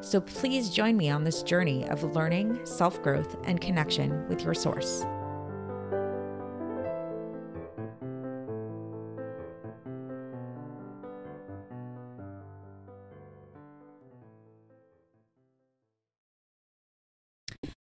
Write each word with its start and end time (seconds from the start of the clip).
So 0.00 0.20
please 0.20 0.70
join 0.70 0.96
me 0.96 1.10
on 1.10 1.24
this 1.24 1.42
journey 1.42 1.88
of 1.88 2.02
learning, 2.14 2.60
self 2.64 3.02
growth, 3.02 3.36
and 3.44 3.60
connection 3.60 4.28
with 4.28 4.42
your 4.42 4.54
source. 4.54 5.04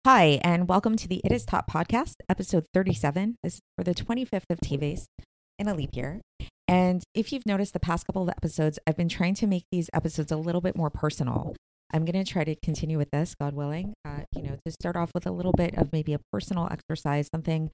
Hi, 0.06 0.42
and 0.44 0.68
welcome 0.68 0.98
to 0.98 1.08
the 1.08 1.22
It 1.24 1.32
Is 1.32 1.46
Taught 1.46 1.66
podcast, 1.70 2.16
episode 2.28 2.66
37. 2.74 3.38
This 3.42 3.54
is 3.54 3.62
for 3.78 3.86
the 3.86 3.96
25th 3.96 4.50
of 4.50 4.60
Teves 4.60 5.06
in 5.58 5.70
a 5.70 5.74
leap 5.74 5.92
year. 5.94 6.20
And 6.68 7.02
if 7.16 7.32
you've 7.32 7.46
noticed 7.46 7.72
the 7.72 7.80
past 7.80 8.06
couple 8.06 8.22
of 8.22 8.28
episodes, 8.28 8.78
I've 8.86 8.98
been 8.98 9.08
trying 9.08 9.34
to 9.36 9.48
make 9.48 9.64
these 9.72 9.90
episodes 9.94 10.30
a 10.30 10.36
little 10.36 10.60
bit 10.60 10.76
more 10.76 10.90
personal. 10.90 11.56
I'm 11.94 12.06
going 12.06 12.24
to 12.24 12.30
try 12.30 12.44
to 12.44 12.56
continue 12.56 12.98
with 12.98 13.12
this, 13.12 13.36
God 13.40 13.54
willing, 13.54 13.94
uh, 14.04 14.22
you 14.36 14.42
know, 14.42 14.58
to 14.66 14.72
start 14.72 14.96
off 14.96 15.12
with 15.14 15.28
a 15.28 15.32
little 15.32 15.52
bit 15.54 15.78
of 15.78 15.94
maybe 15.94 16.14
a 16.14 16.20
personal 16.32 16.68
exercise, 16.72 17.30
something 17.34 17.70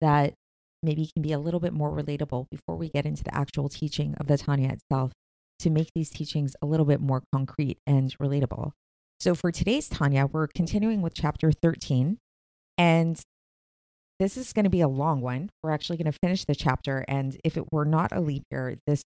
that 0.00 0.34
maybe 0.82 1.10
can 1.12 1.22
be 1.22 1.32
a 1.32 1.38
little 1.38 1.60
bit 1.60 1.72
more 1.72 1.90
relatable 1.90 2.46
before 2.50 2.76
we 2.76 2.88
get 2.88 3.04
into 3.04 3.24
the 3.24 3.34
actual 3.34 3.68
teaching 3.68 4.14
of 4.20 4.28
the 4.28 4.38
Tanya 4.38 4.70
itself, 4.70 5.12
to 5.58 5.70
make 5.70 5.90
these 5.94 6.10
teachings 6.10 6.54
a 6.62 6.66
little 6.66 6.86
bit 6.86 7.00
more 7.00 7.22
concrete 7.32 7.78
and 7.86 8.16
relatable. 8.18 8.72
So 9.18 9.34
for 9.34 9.50
today's 9.50 9.88
Tanya, 9.88 10.26
we're 10.26 10.48
continuing 10.48 11.02
with 11.02 11.14
chapter 11.14 11.50
13. 11.50 12.18
And 12.76 13.20
this 14.20 14.36
is 14.36 14.52
going 14.52 14.64
to 14.64 14.70
be 14.70 14.80
a 14.80 14.88
long 14.88 15.20
one. 15.20 15.50
We're 15.62 15.70
actually 15.70 15.96
going 15.96 16.12
to 16.12 16.18
finish 16.22 16.44
the 16.44 16.54
chapter. 16.54 17.04
And 17.08 17.36
if 17.44 17.56
it 17.56 17.72
were 17.72 17.84
not 17.84 18.12
a 18.12 18.20
leap 18.20 18.44
year, 18.50 18.76
this 18.86 19.02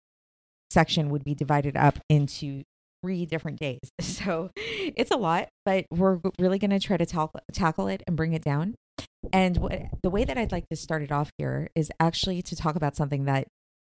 section 0.71 1.11
would 1.11 1.25
be 1.25 1.35
divided 1.35 1.77
up 1.77 1.99
into 2.09 2.63
three 3.05 3.27
different 3.27 3.59
days. 3.59 3.81
So 4.01 4.51
it's 4.57 5.11
a 5.11 5.17
lot, 5.17 5.49
but 5.67 5.85
we're 5.91 6.21
really 6.39 6.59
going 6.59 6.71
to 6.71 6.79
try 6.79 6.97
to 6.97 7.05
tackle, 7.05 7.41
tackle 7.53 7.89
it 7.89 8.03
and 8.07 8.17
bring 8.17 8.33
it 8.33 8.43
down. 8.43 8.75
And 9.33 9.57
what, 9.59 9.83
the 10.03 10.09
way 10.09 10.25
that 10.25 10.39
I'd 10.39 10.53
like 10.53 10.69
to 10.71 10.77
start 10.77 11.03
it 11.03 11.13
off 11.13 11.31
here 11.37 11.69
is 11.75 11.91
actually 12.01 12.41
to 12.43 12.57
talk 12.57 12.77
about 12.77 12.97
something 12.97 13.25
that 13.25 13.49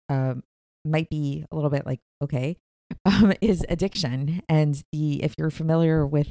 um, 0.09 0.43
might 0.85 1.11
be 1.11 1.45
a 1.51 1.55
little 1.55 1.71
bit 1.71 1.85
like, 1.85 1.99
okay, 2.23 2.57
um, 3.05 3.35
is 3.43 3.67
addiction. 3.69 4.43
And 4.49 4.81
the 4.93 5.23
if 5.23 5.35
you're 5.37 5.51
familiar 5.51 6.07
with 6.07 6.29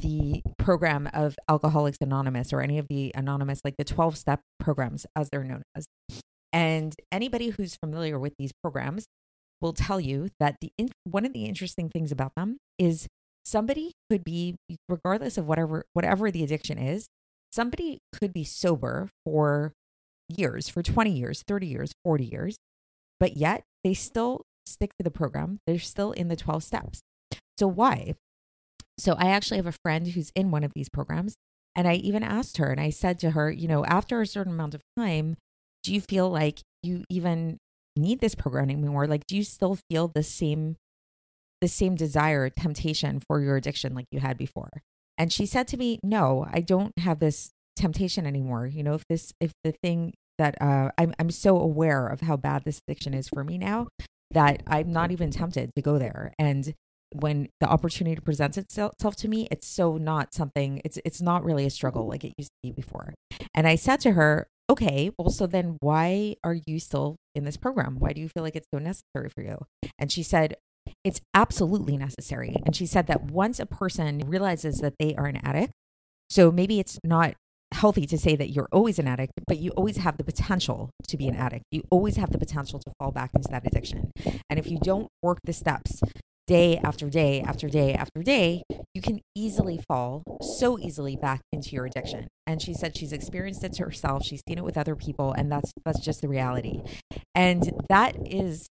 the 0.00 0.42
program 0.58 1.10
of 1.12 1.36
Alcoholics 1.48 1.98
Anonymous 2.00 2.52
or 2.52 2.62
any 2.62 2.78
of 2.78 2.86
the 2.88 3.12
anonymous, 3.14 3.60
like 3.64 3.76
the 3.76 3.84
12 3.84 4.16
step 4.16 4.40
programs 4.58 5.06
as 5.16 5.28
they're 5.30 5.44
known 5.44 5.62
as. 5.76 5.86
And 6.52 6.94
anybody 7.12 7.50
who's 7.50 7.76
familiar 7.76 8.18
with 8.18 8.32
these 8.38 8.52
programs 8.62 9.06
will 9.60 9.72
tell 9.72 10.00
you 10.00 10.28
that 10.38 10.56
the 10.60 10.72
one 11.04 11.26
of 11.26 11.32
the 11.32 11.44
interesting 11.44 11.88
things 11.88 12.12
about 12.12 12.34
them 12.36 12.58
is 12.78 13.06
somebody 13.44 13.92
could 14.10 14.24
be 14.24 14.56
regardless 14.88 15.38
of 15.38 15.46
whatever 15.46 15.84
whatever 15.92 16.30
the 16.30 16.44
addiction 16.44 16.78
is, 16.78 17.08
somebody 17.52 17.98
could 18.12 18.32
be 18.32 18.44
sober 18.44 19.10
for 19.24 19.72
years, 20.28 20.68
for 20.68 20.82
20 20.82 21.10
years, 21.10 21.42
30 21.46 21.66
years, 21.66 21.92
40 22.04 22.24
years, 22.24 22.56
but 23.18 23.36
yet 23.36 23.64
they 23.82 23.94
still 23.94 24.42
stick 24.66 24.90
to 24.98 25.04
the 25.04 25.10
program. 25.10 25.58
They're 25.66 25.78
still 25.78 26.12
in 26.12 26.28
the 26.28 26.36
12 26.36 26.62
steps. 26.62 27.00
So 27.56 27.66
why? 27.66 28.14
So 28.98 29.14
I 29.14 29.30
actually 29.30 29.56
have 29.56 29.66
a 29.66 29.72
friend 29.72 30.08
who's 30.08 30.30
in 30.34 30.50
one 30.50 30.64
of 30.64 30.72
these 30.74 30.88
programs. 30.88 31.36
And 31.74 31.86
I 31.86 31.94
even 31.94 32.22
asked 32.22 32.56
her 32.56 32.66
and 32.66 32.80
I 32.80 32.90
said 32.90 33.18
to 33.20 33.30
her, 33.30 33.50
you 33.50 33.68
know, 33.68 33.84
after 33.84 34.20
a 34.20 34.26
certain 34.26 34.52
amount 34.52 34.74
of 34.74 34.82
time, 34.96 35.36
do 35.84 35.94
you 35.94 36.00
feel 36.00 36.28
like 36.28 36.60
you 36.82 37.04
even 37.08 37.58
need 37.98 38.20
this 38.20 38.34
program 38.34 38.70
anymore? 38.70 39.06
Like, 39.06 39.26
do 39.26 39.36
you 39.36 39.44
still 39.44 39.78
feel 39.90 40.08
the 40.08 40.22
same, 40.22 40.76
the 41.60 41.68
same 41.68 41.94
desire, 41.94 42.48
temptation 42.48 43.20
for 43.26 43.40
your 43.40 43.56
addiction 43.56 43.94
like 43.94 44.06
you 44.10 44.20
had 44.20 44.38
before? 44.38 44.70
And 45.16 45.32
she 45.32 45.46
said 45.46 45.66
to 45.68 45.76
me, 45.76 45.98
no, 46.02 46.46
I 46.52 46.60
don't 46.60 46.96
have 46.98 47.18
this 47.18 47.50
temptation 47.76 48.26
anymore. 48.26 48.66
You 48.66 48.82
know, 48.82 48.94
if 48.94 49.04
this, 49.08 49.32
if 49.40 49.52
the 49.64 49.72
thing 49.82 50.14
that 50.38 50.60
uh, 50.62 50.90
I'm, 50.96 51.12
I'm 51.18 51.30
so 51.30 51.58
aware 51.58 52.06
of 52.06 52.20
how 52.20 52.36
bad 52.36 52.64
this 52.64 52.80
addiction 52.86 53.12
is 53.12 53.28
for 53.28 53.44
me 53.44 53.58
now 53.58 53.88
that 54.30 54.62
I'm 54.66 54.92
not 54.92 55.10
even 55.10 55.30
tempted 55.30 55.70
to 55.74 55.82
go 55.82 55.98
there. 55.98 56.32
And 56.38 56.74
when 57.12 57.48
the 57.60 57.66
opportunity 57.66 58.20
presents 58.20 58.58
itself 58.58 59.16
to 59.16 59.28
me, 59.28 59.48
it's 59.50 59.66
so 59.66 59.96
not 59.96 60.34
something. 60.34 60.80
It's 60.84 60.98
it's 61.04 61.22
not 61.22 61.44
really 61.44 61.64
a 61.64 61.70
struggle 61.70 62.06
like 62.06 62.24
it 62.24 62.34
used 62.36 62.50
to 62.50 62.68
be 62.68 62.72
before. 62.72 63.14
And 63.54 63.66
I 63.66 63.76
said 63.76 64.00
to 64.00 64.12
her, 64.12 64.46
"Okay, 64.70 65.10
well, 65.18 65.30
so 65.30 65.46
then 65.46 65.78
why 65.80 66.36
are 66.44 66.56
you 66.66 66.78
still 66.78 67.16
in 67.38 67.44
this 67.44 67.56
program? 67.56 67.96
Why 67.98 68.12
do 68.12 68.20
you 68.20 68.28
feel 68.28 68.42
like 68.42 68.56
it's 68.56 68.68
so 68.72 68.78
necessary 68.78 69.30
for 69.30 69.42
you?" 69.42 69.64
And 69.98 70.12
she 70.12 70.22
said, 70.22 70.56
"It's 71.04 71.20
absolutely 71.32 71.96
necessary." 71.96 72.56
And 72.66 72.76
she 72.76 72.86
said 72.86 73.06
that 73.06 73.30
once 73.30 73.58
a 73.58 73.66
person 73.66 74.18
realizes 74.26 74.78
that 74.78 74.94
they 74.98 75.14
are 75.16 75.26
an 75.26 75.36
addict, 75.36 75.72
so 76.28 76.50
maybe 76.50 76.78
it's 76.78 76.98
not 77.02 77.34
healthy 77.72 78.06
to 78.06 78.18
say 78.18 78.34
that 78.34 78.50
you're 78.50 78.68
always 78.72 78.98
an 78.98 79.06
addict, 79.06 79.32
but 79.46 79.58
you 79.58 79.70
always 79.72 79.98
have 79.98 80.16
the 80.16 80.24
potential 80.24 80.90
to 81.06 81.16
be 81.16 81.28
an 81.28 81.36
addict. 81.36 81.64
You 81.70 81.82
always 81.90 82.16
have 82.16 82.30
the 82.32 82.38
potential 82.38 82.78
to 82.80 82.92
fall 82.98 83.12
back 83.12 83.30
into 83.34 83.48
that 83.50 83.66
addiction. 83.66 84.10
And 84.48 84.58
if 84.58 84.70
you 84.70 84.78
don't 84.78 85.08
work 85.22 85.38
the 85.44 85.52
steps 85.52 86.00
day 86.48 86.78
after 86.78 87.08
day 87.08 87.42
after 87.42 87.68
day 87.68 87.94
after 87.94 88.22
day, 88.22 88.62
you 88.94 89.02
can 89.02 89.20
easily 89.36 89.78
fall 89.86 90.22
so 90.40 90.78
easily 90.78 91.14
back 91.14 91.42
into 91.52 91.70
your 91.70 91.84
addiction. 91.84 92.26
And 92.46 92.60
she 92.60 92.74
said 92.74 92.96
she's 92.96 93.12
experienced 93.12 93.62
it 93.62 93.74
to 93.74 93.84
herself, 93.84 94.24
she's 94.24 94.42
seen 94.48 94.58
it 94.58 94.64
with 94.64 94.78
other 94.78 94.96
people, 94.96 95.32
and 95.32 95.52
that's 95.52 95.70
that's 95.84 96.00
just 96.00 96.22
the 96.22 96.28
reality. 96.28 96.82
And 97.34 97.70
that 97.88 98.16
is 98.26 98.66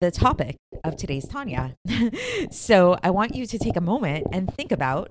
the 0.00 0.10
topic 0.10 0.56
of 0.82 0.96
today's 0.96 1.28
Tanya. 1.28 1.76
so 2.50 2.96
I 3.04 3.10
want 3.10 3.36
you 3.36 3.46
to 3.46 3.58
take 3.58 3.76
a 3.76 3.80
moment 3.80 4.26
and 4.32 4.52
think 4.52 4.72
about 4.72 5.10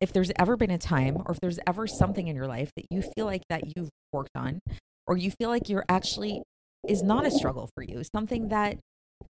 if 0.00 0.12
there's 0.12 0.32
ever 0.36 0.56
been 0.56 0.72
a 0.72 0.78
time 0.78 1.16
or 1.24 1.30
if 1.30 1.40
there's 1.40 1.60
ever 1.66 1.86
something 1.86 2.26
in 2.26 2.34
your 2.34 2.48
life 2.48 2.72
that 2.76 2.84
you 2.90 3.02
feel 3.16 3.24
like 3.24 3.42
that 3.48 3.62
you've 3.76 3.88
worked 4.12 4.36
on 4.36 4.58
or 5.06 5.16
you 5.16 5.30
feel 5.30 5.48
like 5.48 5.68
you're 5.68 5.84
actually 5.88 6.42
is 6.86 7.02
not 7.02 7.24
a 7.24 7.30
struggle 7.30 7.70
for 7.76 7.84
you, 7.84 8.02
something 8.12 8.48
that 8.48 8.76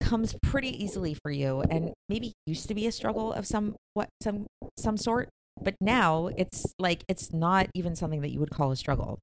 comes 0.03 0.37
pretty 0.43 0.82
easily 0.82 1.15
for 1.15 1.31
you 1.31 1.62
and 1.70 1.93
maybe 2.09 2.32
used 2.47 2.69
to 2.69 2.75
be 2.75 2.87
a 2.87 2.93
struggle 2.93 3.32
of 3.32 3.47
some 3.47 3.76
what 3.94 4.09
some 4.22 4.47
some 4.78 4.97
sort, 4.97 5.28
but 5.60 5.75
now 5.81 6.28
it's 6.37 6.72
like 6.78 7.04
it's 7.09 7.32
not 7.32 7.69
even 7.75 7.94
something 7.97 8.20
that 8.20 8.31
you 8.31 8.41
would 8.41 8.50
call 8.50 8.70
a 8.70 8.76
struggle. 8.76 9.19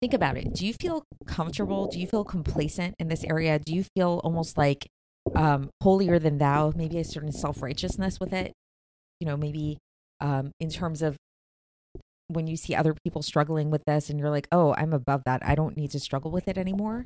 Think 0.00 0.14
about 0.14 0.36
it. 0.36 0.52
Do 0.52 0.66
you 0.66 0.74
feel 0.74 1.04
comfortable? 1.26 1.86
Do 1.86 1.98
you 1.98 2.06
feel 2.06 2.24
complacent 2.24 2.94
in 2.98 3.08
this 3.08 3.24
area? 3.24 3.58
Do 3.58 3.72
you 3.74 3.84
feel 3.96 4.20
almost 4.24 4.58
like 4.58 4.86
um 5.34 5.70
holier 5.82 6.18
than 6.18 6.38
thou, 6.38 6.72
maybe 6.74 6.98
a 6.98 7.04
certain 7.04 7.32
self-righteousness 7.32 8.18
with 8.20 8.32
it? 8.32 8.52
You 9.20 9.26
know, 9.26 9.36
maybe 9.36 9.78
um, 10.20 10.52
in 10.60 10.70
terms 10.70 11.02
of 11.02 11.16
when 12.28 12.46
you 12.46 12.56
see 12.56 12.74
other 12.74 12.94
people 13.04 13.22
struggling 13.22 13.70
with 13.70 13.82
this 13.86 14.08
and 14.08 14.18
you're 14.18 14.30
like, 14.30 14.48
oh, 14.52 14.74
I'm 14.74 14.92
above 14.92 15.22
that. 15.26 15.42
I 15.44 15.54
don't 15.54 15.76
need 15.76 15.90
to 15.90 16.00
struggle 16.00 16.30
with 16.30 16.48
it 16.48 16.56
anymore. 16.56 17.04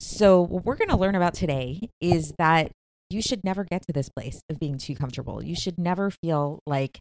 So, 0.00 0.42
what 0.42 0.64
we're 0.64 0.76
going 0.76 0.90
to 0.90 0.96
learn 0.96 1.14
about 1.14 1.34
today 1.34 1.90
is 2.00 2.32
that 2.38 2.70
you 3.10 3.22
should 3.22 3.42
never 3.42 3.64
get 3.64 3.86
to 3.86 3.92
this 3.92 4.08
place 4.08 4.40
of 4.50 4.60
being 4.60 4.78
too 4.78 4.94
comfortable. 4.94 5.42
You 5.42 5.56
should 5.56 5.78
never 5.78 6.10
feel 6.10 6.60
like 6.66 7.00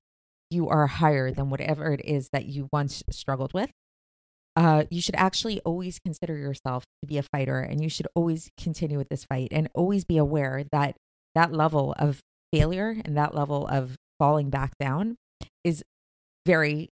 you 0.49 0.69
are 0.69 0.87
higher 0.87 1.31
than 1.31 1.49
whatever 1.49 1.91
it 1.91 2.01
is 2.05 2.29
that 2.31 2.45
you 2.45 2.69
once 2.71 3.03
struggled 3.09 3.53
with. 3.53 3.69
Uh, 4.55 4.85
you 4.89 5.01
should 5.01 5.15
actually 5.15 5.59
always 5.61 5.99
consider 5.99 6.35
yourself 6.35 6.83
to 7.01 7.07
be 7.07 7.17
a 7.17 7.23
fighter 7.23 7.59
and 7.59 7.83
you 7.83 7.89
should 7.89 8.07
always 8.15 8.49
continue 8.59 8.97
with 8.97 9.09
this 9.09 9.23
fight 9.23 9.49
and 9.51 9.69
always 9.75 10.03
be 10.03 10.17
aware 10.17 10.63
that 10.71 10.95
that 11.35 11.53
level 11.53 11.93
of 11.99 12.21
failure 12.51 12.95
and 13.05 13.15
that 13.15 13.35
level 13.35 13.67
of 13.67 13.95
falling 14.17 14.49
back 14.49 14.71
down 14.79 15.15
is 15.63 15.83
very, 16.45 16.89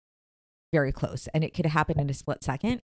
very 0.73 0.91
close 0.91 1.29
and 1.33 1.45
it 1.45 1.55
could 1.55 1.67
happen 1.67 2.01
in 2.01 2.11
a 2.11 2.15
split 2.15 2.43
second. 2.43 2.81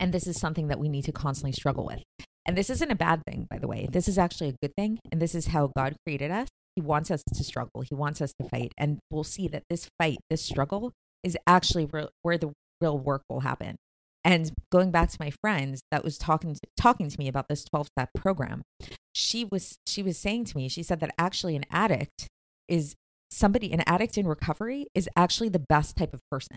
And 0.00 0.12
this 0.12 0.26
is 0.26 0.38
something 0.38 0.68
that 0.68 0.78
we 0.78 0.88
need 0.88 1.04
to 1.04 1.12
constantly 1.12 1.52
struggle 1.52 1.86
with. 1.86 2.02
And 2.46 2.58
this 2.58 2.68
isn't 2.70 2.90
a 2.90 2.96
bad 2.96 3.22
thing, 3.26 3.46
by 3.50 3.58
the 3.58 3.68
way. 3.68 3.88
This 3.90 4.08
is 4.08 4.18
actually 4.18 4.50
a 4.50 4.56
good 4.60 4.74
thing. 4.76 4.98
And 5.10 5.20
this 5.20 5.34
is 5.34 5.48
how 5.48 5.70
God 5.76 5.96
created 6.04 6.30
us. 6.30 6.48
He 6.76 6.82
wants 6.82 7.10
us 7.10 7.22
to 7.32 7.44
struggle, 7.44 7.82
He 7.82 7.94
wants 7.94 8.20
us 8.20 8.32
to 8.40 8.48
fight. 8.48 8.72
And 8.76 8.98
we'll 9.10 9.24
see 9.24 9.48
that 9.48 9.62
this 9.70 9.88
fight, 9.98 10.18
this 10.28 10.42
struggle, 10.42 10.92
is 11.22 11.38
actually 11.46 11.84
where, 11.84 12.08
where 12.22 12.36
the 12.36 12.52
real 12.80 12.98
work 12.98 13.22
will 13.28 13.40
happen. 13.40 13.76
And 14.24 14.52
going 14.72 14.90
back 14.90 15.10
to 15.10 15.16
my 15.20 15.30
friend 15.42 15.78
that 15.90 16.02
was 16.02 16.16
talking 16.16 16.54
to, 16.54 16.60
talking 16.76 17.10
to 17.10 17.18
me 17.18 17.28
about 17.28 17.46
this 17.48 17.64
12 17.64 17.88
step 17.98 18.08
program, 18.14 18.62
she 19.14 19.44
was 19.44 19.76
she 19.86 20.02
was 20.02 20.16
saying 20.16 20.46
to 20.46 20.56
me, 20.56 20.68
she 20.68 20.82
said 20.82 21.00
that 21.00 21.14
actually 21.18 21.56
an 21.56 21.64
addict 21.70 22.28
is 22.66 22.94
somebody 23.30 23.70
an 23.70 23.82
addict 23.86 24.16
in 24.16 24.26
recovery 24.26 24.86
is 24.94 25.08
actually 25.14 25.50
the 25.50 25.58
best 25.58 25.96
type 25.96 26.14
of 26.14 26.20
person. 26.30 26.56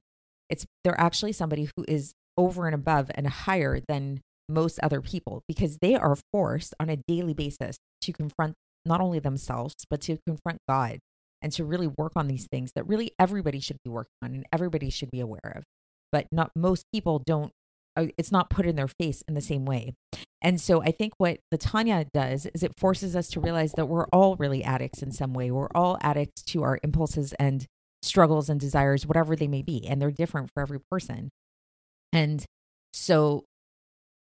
It's 0.50 0.66
they're 0.84 1.00
actually 1.00 1.34
somebody 1.34 1.70
who 1.76 1.84
is 1.90 2.14
over 2.38 2.66
and 2.66 2.76
above 2.76 3.10
and 3.16 3.28
higher 3.28 3.80
than 3.88 4.22
most 4.50 4.80
other 4.82 5.02
people 5.02 5.44
because 5.48 5.78
they 5.82 5.96
are 5.96 6.18
forced 6.32 6.74
on 6.80 6.90
a 6.90 6.98
daily 7.08 7.34
basis 7.34 7.78
to 8.02 8.14
confront 8.14 8.54
not 8.86 9.02
only 9.02 9.20
themselves 9.20 9.76
but 9.90 10.02
to 10.02 10.18
confront 10.26 10.60
God 10.68 11.00
and 11.42 11.52
to 11.52 11.66
really 11.66 11.88
work 11.88 12.14
on 12.16 12.28
these 12.28 12.48
things 12.50 12.72
that 12.76 12.88
really 12.88 13.12
everybody 13.20 13.60
should 13.60 13.78
be 13.84 13.90
working 13.90 14.14
on 14.24 14.34
and 14.34 14.46
everybody 14.52 14.90
should 14.90 15.12
be 15.12 15.20
aware 15.20 15.54
of. 15.56 15.64
But 16.12 16.28
not 16.32 16.52
most 16.56 16.86
people 16.94 17.22
don't 17.26 17.52
uh, 17.96 18.08
it's 18.18 18.32
not 18.32 18.50
put 18.50 18.66
in 18.66 18.76
their 18.76 18.88
face 18.88 19.24
in 19.28 19.34
the 19.34 19.42
same 19.42 19.66
way. 19.66 19.94
And 20.42 20.62
so 20.62 20.82
i 20.82 20.92
think 20.92 21.14
what 21.18 21.40
the 21.52 21.58
tanya 21.58 22.06
does 22.14 22.46
is 22.54 22.64
it 22.64 22.78
forces 22.78 23.16
us 23.16 23.28
to 23.30 23.40
realize 23.40 23.74
that 23.74 23.88
we're 23.88 24.08
all 24.08 24.36
really 24.38 24.64
addicts 24.64 25.02
in 25.02 25.12
some 25.12 25.34
way. 25.34 25.52
We're 25.52 25.70
all 25.76 25.98
addicts 26.02 26.42
to 26.44 26.64
our 26.64 26.80
impulses 26.84 27.34
and 27.34 27.66
struggles 28.02 28.48
and 28.48 28.60
desires 28.60 29.06
whatever 29.06 29.36
they 29.36 29.48
may 29.48 29.62
be 29.62 29.86
and 29.88 30.02
they're 30.02 30.12
different 30.12 30.50
for 30.54 30.62
every 30.62 30.80
person 30.90 31.30
and 32.18 32.46
so 32.94 33.44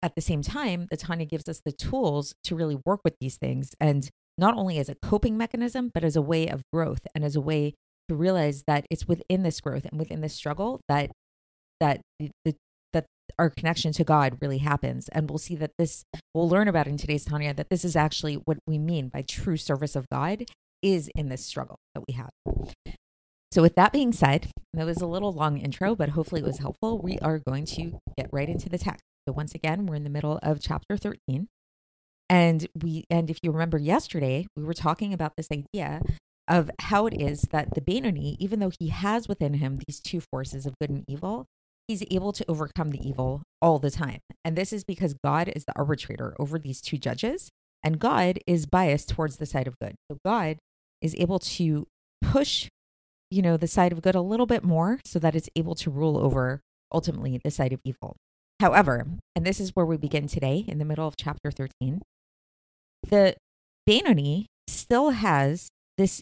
at 0.01 0.13
the 0.15 0.21
same 0.21 0.41
time 0.41 0.87
the 0.91 0.97
tanya 0.97 1.25
gives 1.25 1.47
us 1.47 1.61
the 1.65 1.71
tools 1.71 2.33
to 2.43 2.55
really 2.55 2.77
work 2.85 3.01
with 3.03 3.15
these 3.19 3.37
things 3.37 3.73
and 3.79 4.09
not 4.37 4.55
only 4.55 4.77
as 4.77 4.89
a 4.89 4.95
coping 4.95 5.37
mechanism 5.37 5.89
but 5.93 6.03
as 6.03 6.15
a 6.15 6.21
way 6.21 6.47
of 6.47 6.61
growth 6.71 7.03
and 7.13 7.23
as 7.23 7.35
a 7.35 7.41
way 7.41 7.73
to 8.07 8.15
realize 8.15 8.63
that 8.67 8.85
it's 8.89 9.07
within 9.07 9.43
this 9.43 9.59
growth 9.59 9.85
and 9.85 9.99
within 9.99 10.21
this 10.21 10.33
struggle 10.33 10.79
that 10.87 11.11
that 11.79 12.01
the, 12.19 12.55
that 12.93 13.05
our 13.37 13.49
connection 13.49 13.91
to 13.93 14.03
God 14.03 14.37
really 14.41 14.59
happens. 14.59 15.09
And 15.09 15.29
we'll 15.29 15.37
see 15.37 15.55
that 15.55 15.71
this 15.77 16.03
we'll 16.33 16.49
learn 16.49 16.67
about 16.67 16.87
in 16.87 16.97
today's 16.97 17.25
Tanya 17.25 17.53
that 17.53 17.69
this 17.69 17.85
is 17.85 17.95
actually 17.95 18.35
what 18.35 18.57
we 18.65 18.77
mean 18.77 19.09
by 19.09 19.21
true 19.21 19.57
service 19.57 19.95
of 19.95 20.09
God 20.09 20.45
is 20.81 21.09
in 21.15 21.29
this 21.29 21.45
struggle 21.45 21.77
that 21.93 22.03
we 22.07 22.13
have. 22.13 22.29
So, 23.51 23.61
with 23.61 23.75
that 23.75 23.93
being 23.93 24.11
said, 24.11 24.51
that 24.73 24.85
was 24.85 25.01
a 25.01 25.07
little 25.07 25.31
long 25.31 25.57
intro, 25.57 25.95
but 25.95 26.09
hopefully 26.09 26.41
it 26.41 26.47
was 26.47 26.59
helpful. 26.59 26.99
We 26.99 27.17
are 27.19 27.39
going 27.39 27.65
to 27.65 27.99
get 28.17 28.29
right 28.31 28.49
into 28.49 28.69
the 28.69 28.77
text. 28.77 29.03
So, 29.27 29.33
once 29.33 29.55
again, 29.55 29.85
we're 29.85 29.95
in 29.95 30.03
the 30.03 30.09
middle 30.09 30.39
of 30.43 30.59
chapter 30.61 30.97
13. 30.97 31.47
And 32.29 32.67
we, 32.81 33.05
and 33.09 33.29
if 33.29 33.39
you 33.41 33.51
remember 33.51 33.77
yesterday, 33.77 34.47
we 34.55 34.63
were 34.63 34.73
talking 34.73 35.13
about 35.13 35.33
this 35.37 35.47
idea 35.51 36.01
of 36.47 36.71
how 36.79 37.07
it 37.07 37.13
is 37.13 37.41
that 37.51 37.73
the 37.73 37.81
Benoni, 37.81 38.37
even 38.39 38.59
though 38.59 38.71
he 38.79 38.89
has 38.89 39.27
within 39.27 39.55
him 39.55 39.79
these 39.87 39.99
two 39.99 40.21
forces 40.31 40.65
of 40.65 40.75
good 40.79 40.89
and 40.89 41.03
evil, 41.07 41.45
he's 41.87 42.03
able 42.11 42.33
to 42.33 42.45
overcome 42.47 42.91
the 42.91 43.05
evil 43.07 43.43
all 43.61 43.79
the 43.79 43.91
time. 43.91 44.19
And 44.43 44.55
this 44.55 44.71
is 44.71 44.83
because 44.83 45.15
God 45.23 45.51
is 45.55 45.65
the 45.65 45.73
arbitrator 45.75 46.35
over 46.39 46.59
these 46.59 46.81
two 46.81 46.97
judges, 46.97 47.49
and 47.83 47.99
God 47.99 48.39
is 48.45 48.65
biased 48.65 49.09
towards 49.09 49.37
the 49.37 49.45
side 49.45 49.67
of 49.67 49.79
good. 49.79 49.95
So 50.09 50.17
God 50.25 50.57
is 51.01 51.15
able 51.17 51.39
to 51.39 51.87
push, 52.21 52.67
you 53.29 53.41
know, 53.41 53.57
the 53.57 53.67
side 53.67 53.91
of 53.91 54.01
good 54.01 54.15
a 54.15 54.21
little 54.21 54.45
bit 54.45 54.63
more 54.63 54.99
so 55.05 55.19
that 55.19 55.35
it's 55.35 55.49
able 55.55 55.75
to 55.75 55.89
rule 55.89 56.17
over 56.17 56.61
ultimately 56.93 57.39
the 57.43 57.51
side 57.51 57.73
of 57.73 57.81
evil. 57.83 58.15
However, 58.59 59.05
and 59.35 59.45
this 59.45 59.59
is 59.59 59.75
where 59.75 59.85
we 59.85 59.97
begin 59.97 60.27
today 60.27 60.65
in 60.67 60.79
the 60.79 60.85
middle 60.85 61.07
of 61.07 61.15
chapter 61.17 61.51
13, 61.51 62.01
the 63.07 63.35
Benoni 63.85 64.47
still 64.67 65.11
has 65.11 65.69
this 65.97 66.21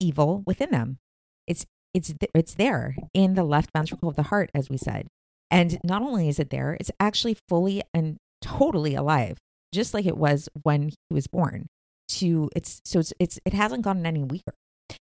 evil 0.00 0.42
within 0.46 0.70
them. 0.70 0.98
It's 1.46 1.66
it's 1.94 2.14
it's 2.34 2.54
there 2.54 2.96
in 3.14 3.34
the 3.34 3.44
left 3.44 3.70
ventricle 3.74 4.08
of 4.08 4.16
the 4.16 4.24
heart 4.24 4.50
as 4.54 4.68
we 4.68 4.76
said 4.76 5.08
and 5.50 5.78
not 5.82 6.02
only 6.02 6.28
is 6.28 6.38
it 6.38 6.50
there 6.50 6.76
it's 6.78 6.90
actually 7.00 7.36
fully 7.48 7.82
and 7.94 8.18
totally 8.42 8.94
alive 8.94 9.38
just 9.72 9.94
like 9.94 10.06
it 10.06 10.16
was 10.16 10.48
when 10.62 10.88
he 10.88 11.14
was 11.14 11.26
born 11.26 11.66
to 12.08 12.50
it's 12.54 12.80
so 12.84 13.00
it's, 13.00 13.12
it's 13.18 13.38
it 13.44 13.52
hasn't 13.52 13.82
gotten 13.82 14.06
any 14.06 14.22
weaker 14.22 14.54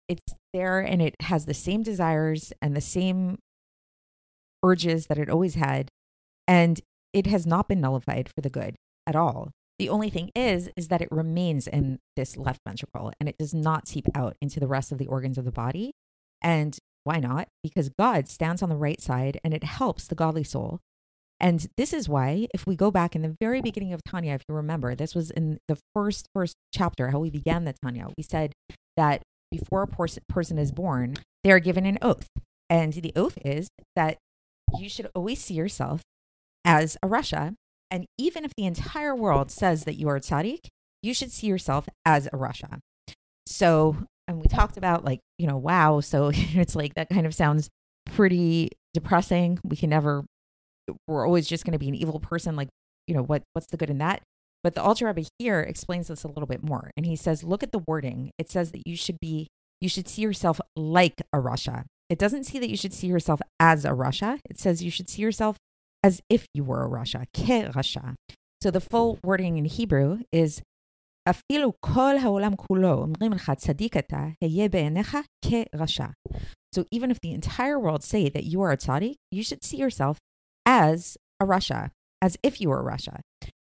it's 0.09 0.35
there 0.53 0.81
and 0.81 1.01
it 1.03 1.15
has 1.21 1.47
the 1.47 1.55
same 1.55 1.83
desires 1.83 2.53
and 2.61 2.77
the 2.77 2.81
same 2.81 3.39
urges 4.65 5.07
that 5.07 5.19
it 5.19 5.31
always 5.31 5.55
had 5.55 5.89
and 6.47 6.81
it 7.13 7.27
has 7.27 7.47
not 7.47 7.69
been 7.69 7.81
nullified 7.81 8.29
for 8.29 8.41
the 8.41 8.51
good 8.51 8.77
at 9.07 9.17
all 9.17 9.51
the 9.79 9.89
only 9.89 10.09
thing 10.09 10.31
is 10.35 10.71
is 10.77 10.89
that 10.89 11.03
it 11.03 11.09
remains 11.11 11.67
in 11.67 11.99
this 12.17 12.37
left 12.37 12.61
ventricle 12.67 13.13
and 13.19 13.29
it 13.29 13.37
does 13.39 13.53
not 13.53 13.89
seep 13.89 14.07
out 14.15 14.37
into 14.41 14.61
the 14.61 14.69
rest 14.69 14.93
of 14.93 14.99
the 14.99 15.07
organs 15.07 15.37
of 15.37 15.45
the 15.45 15.53
body 15.53 15.93
and 16.41 16.79
why 17.05 17.19
not? 17.19 17.49
Because 17.63 17.91
God 17.91 18.29
stands 18.29 18.63
on 18.63 18.71
the 18.71 18.77
right 18.77 19.01
side 19.01 19.39
and 19.45 19.55
it 19.55 19.65
helps 19.65 20.07
the 20.07 20.15
godly 20.15 20.45
soul. 20.45 20.81
And 21.39 21.67
this 21.77 21.93
is 21.93 22.09
why, 22.09 22.49
if 22.55 22.67
we 22.67 22.77
go 22.77 22.91
back 22.91 23.15
in 23.15 23.23
the 23.23 23.37
very 23.41 23.61
beginning 23.61 23.93
of 23.93 24.03
Tanya, 24.03 24.35
if 24.35 24.43
you 24.49 24.55
remember, 24.55 24.95
this 24.95 25.15
was 25.15 25.31
in 25.31 25.59
the 25.69 25.77
first 25.95 26.29
first 26.35 26.57
chapter, 26.73 27.11
how 27.11 27.19
we 27.19 27.31
began 27.31 27.65
the 27.65 27.75
Tanya. 27.83 28.09
We 28.17 28.23
said 28.23 28.53
that 28.97 29.23
before 29.51 29.83
a 29.83 30.19
person 30.29 30.59
is 30.59 30.73
born, 30.73 31.17
they 31.43 31.51
are 31.51 31.61
given 31.61 31.87
an 31.87 31.99
oath, 32.03 32.29
and 32.69 32.93
the 32.93 33.13
oath 33.15 33.39
is 33.45 33.69
that 33.97 34.19
you 34.79 34.89
should 34.89 35.09
always 35.15 35.43
see 35.43 35.55
yourself 35.55 36.03
as 36.65 36.97
a 37.03 37.09
rasha. 37.09 37.55
and 37.91 38.07
even 38.19 38.45
if 38.45 38.53
the 38.57 38.65
entire 38.65 39.15
world 39.15 39.51
says 39.51 39.85
that 39.85 39.95
you 39.95 40.09
are 40.09 40.17
a 40.17 40.21
tzaddik, 40.21 40.67
you 41.03 41.13
should 41.15 41.31
see 41.31 41.47
yourself 41.47 41.87
as 42.05 42.27
a 42.27 42.31
rasha. 42.31 42.79
So 43.47 43.97
and 44.27 44.41
we 44.41 44.47
talked 44.49 44.77
about 44.77 45.05
like 45.05 45.21
you 45.39 45.47
know 45.47 45.57
wow 45.57 46.01
so 46.01 46.31
it's 46.35 46.75
like 46.75 46.95
that 46.95 47.09
kind 47.09 47.27
of 47.27 47.35
sounds 47.35 47.69
pretty 48.07 48.71
depressing 48.93 49.59
we 49.65 49.77
can 49.77 49.91
never 49.91 50.25
we're 51.09 51.27
always 51.27 51.47
just 51.47 51.65
going 51.65 51.73
to 51.73 51.79
be 51.79 51.89
an 51.89 51.95
evil 51.95 52.21
person 52.21 52.57
like 52.57 52.69
you 53.07 53.15
know 53.15 53.23
what 53.23 53.43
what's 53.53 53.67
the 53.69 53.77
good 53.77 53.91
in 53.91 53.99
that 53.99 54.23
but 54.65 54.75
the 54.75 54.83
Alter 54.83 55.07
Rebbe 55.07 55.29
here 55.39 55.61
explains 55.61 56.09
this 56.09 56.25
a 56.25 56.29
little 56.29 56.47
bit 56.47 56.65
more. 56.65 56.91
And 56.97 57.05
he 57.05 57.17
says, 57.17 57.45
look 57.45 57.63
at 57.63 57.71
the 57.71 57.85
wording. 57.87 58.33
It 58.39 58.51
says 58.51 58.73
that 58.73 58.87
you 58.87 58.97
should 58.97 59.21
be, 59.21 59.49
you 59.83 59.91
should 59.91 60.09
see 60.09 60.23
yourself 60.23 60.59
like 60.75 61.21
a 61.35 61.39
rasha. 61.39 61.85
It 62.09 62.19
doesn't 62.19 62.45
say 62.45 62.59
that 62.59 62.71
you 62.71 62.77
should 62.77 62.95
see 62.95 63.07
yourself 63.07 63.43
as 63.61 63.85
a 63.85 63.91
rasha. 63.91 64.41
It 64.49 64.59
says 64.59 64.83
you 64.83 64.91
should 64.91 65.11
see 65.11 65.21
yourself 65.21 65.59
as 66.03 66.23
if 66.31 66.47
you 66.55 66.65
were 66.65 66.83
a 66.83 66.89
rasha, 66.89 67.27
ke 67.35 67.71
rasha. 67.75 68.15
So 68.63 68.71
the 68.71 68.81
full 68.81 69.19
wording 69.23 69.59
in 69.59 69.67
Hebrew 69.67 70.21
is, 70.33 70.63
"Afilu 71.29 71.75
kol 71.83 72.19
haolam 72.19 72.57
kulo 72.57 73.07
אומרים 73.07 73.35
לך 73.35 73.51
So 76.73 76.85
even 76.91 77.11
if 77.11 77.21
the 77.21 77.33
entire 77.33 77.79
world 77.79 78.03
say 78.03 78.31
that 78.31 78.45
you 78.45 78.63
are 78.63 78.73
a 78.73 78.79
tzaddik, 78.79 79.17
you 79.31 79.43
should 79.43 79.63
see 79.63 79.77
yourself 79.77 80.19
as 80.65 81.19
a 81.39 81.45
rasha, 81.45 81.91
as 82.23 82.39
if 82.43 82.61
you 82.61 82.71
were 82.71 82.81
a 82.81 82.97
rasha. 82.97 83.21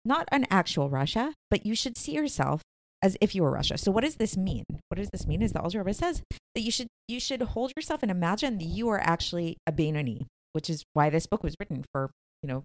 Not 0.06 0.28
an 0.30 0.46
actual 0.50 0.88
rasha, 0.88 1.32
but 1.50 1.66
you 1.66 1.74
should 1.74 1.98
see 1.98 2.12
yourself 2.12 2.62
as 3.02 3.16
if 3.20 3.34
you 3.34 3.42
were 3.42 3.50
rasha. 3.50 3.76
So 3.76 3.90
what 3.90 4.04
does 4.04 4.16
this 4.16 4.36
mean? 4.36 4.62
What 4.88 4.98
does 4.98 5.10
this 5.10 5.26
mean 5.26 5.42
is 5.42 5.52
the 5.52 5.60
Alter 5.60 5.78
Rebbe 5.78 5.94
says 5.94 6.22
that 6.54 6.60
you 6.60 6.70
should 6.70 6.86
you 7.08 7.18
should 7.18 7.42
hold 7.42 7.72
yourself 7.76 8.02
and 8.02 8.10
imagine 8.10 8.58
that 8.58 8.66
you 8.66 8.88
are 8.88 9.00
actually 9.00 9.56
a 9.66 9.72
Benoni, 9.72 10.26
which 10.52 10.70
is 10.70 10.84
why 10.92 11.10
this 11.10 11.26
book 11.26 11.42
was 11.42 11.56
written 11.58 11.84
for, 11.92 12.12
you 12.40 12.48
know, 12.48 12.62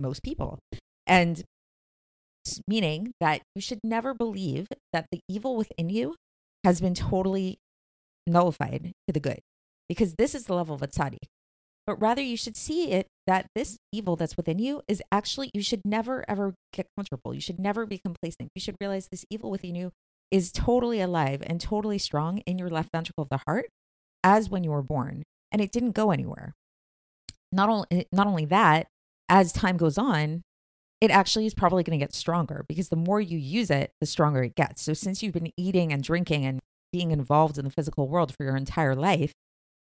most 0.00 0.24
people. 0.24 0.58
And 1.06 1.44
meaning 2.66 3.12
that 3.20 3.42
you 3.54 3.62
should 3.62 3.78
never 3.84 4.12
believe 4.12 4.66
that 4.92 5.06
the 5.12 5.20
evil 5.28 5.56
within 5.56 5.88
you 5.88 6.16
has 6.64 6.80
been 6.80 6.94
totally 6.94 7.56
nullified 8.26 8.90
to 9.06 9.12
the 9.12 9.20
good, 9.20 9.38
because 9.88 10.14
this 10.18 10.34
is 10.34 10.46
the 10.46 10.54
level 10.54 10.74
of 10.74 10.82
a 10.82 10.88
tzaddik. 10.88 11.28
But 11.86 12.00
rather, 12.00 12.22
you 12.22 12.36
should 12.36 12.56
see 12.56 12.90
it 12.90 13.06
that 13.26 13.46
this 13.54 13.76
evil 13.92 14.16
that's 14.16 14.36
within 14.36 14.58
you 14.58 14.82
is 14.86 15.02
actually, 15.10 15.50
you 15.54 15.62
should 15.62 15.82
never 15.84 16.24
ever 16.28 16.54
get 16.72 16.86
comfortable. 16.96 17.34
You 17.34 17.40
should 17.40 17.58
never 17.58 17.86
be 17.86 17.98
complacent. 17.98 18.50
You 18.54 18.60
should 18.60 18.76
realize 18.80 19.08
this 19.08 19.24
evil 19.30 19.50
within 19.50 19.74
you 19.74 19.92
is 20.30 20.52
totally 20.52 21.00
alive 21.00 21.42
and 21.46 21.60
totally 21.60 21.98
strong 21.98 22.38
in 22.38 22.58
your 22.58 22.68
left 22.68 22.90
ventricle 22.92 23.22
of 23.22 23.28
the 23.28 23.40
heart 23.46 23.66
as 24.22 24.48
when 24.48 24.64
you 24.64 24.70
were 24.70 24.82
born, 24.82 25.22
and 25.52 25.60
it 25.60 25.70
didn't 25.70 25.92
go 25.92 26.10
anywhere. 26.10 26.54
Not 27.52 27.68
only, 27.68 27.86
eh, 27.90 28.04
not 28.10 28.26
only 28.26 28.44
that, 28.46 28.88
as 29.28 29.52
time 29.52 29.76
goes 29.76 29.98
on, 29.98 30.42
it 31.00 31.10
actually 31.10 31.46
is 31.46 31.54
probably 31.54 31.82
going 31.82 31.98
to 31.98 32.02
get 32.02 32.14
stronger 32.14 32.64
because 32.68 32.88
the 32.88 32.96
more 32.96 33.20
you 33.20 33.38
use 33.38 33.70
it, 33.70 33.92
the 34.00 34.06
stronger 34.06 34.42
it 34.42 34.54
gets. 34.54 34.82
So, 34.82 34.94
since 34.94 35.22
you've 35.22 35.34
been 35.34 35.52
eating 35.56 35.92
and 35.92 36.02
drinking 36.02 36.46
and 36.46 36.60
being 36.92 37.10
involved 37.10 37.58
in 37.58 37.64
the 37.64 37.70
physical 37.70 38.08
world 38.08 38.34
for 38.34 38.44
your 38.44 38.56
entire 38.56 38.94
life, 38.94 39.32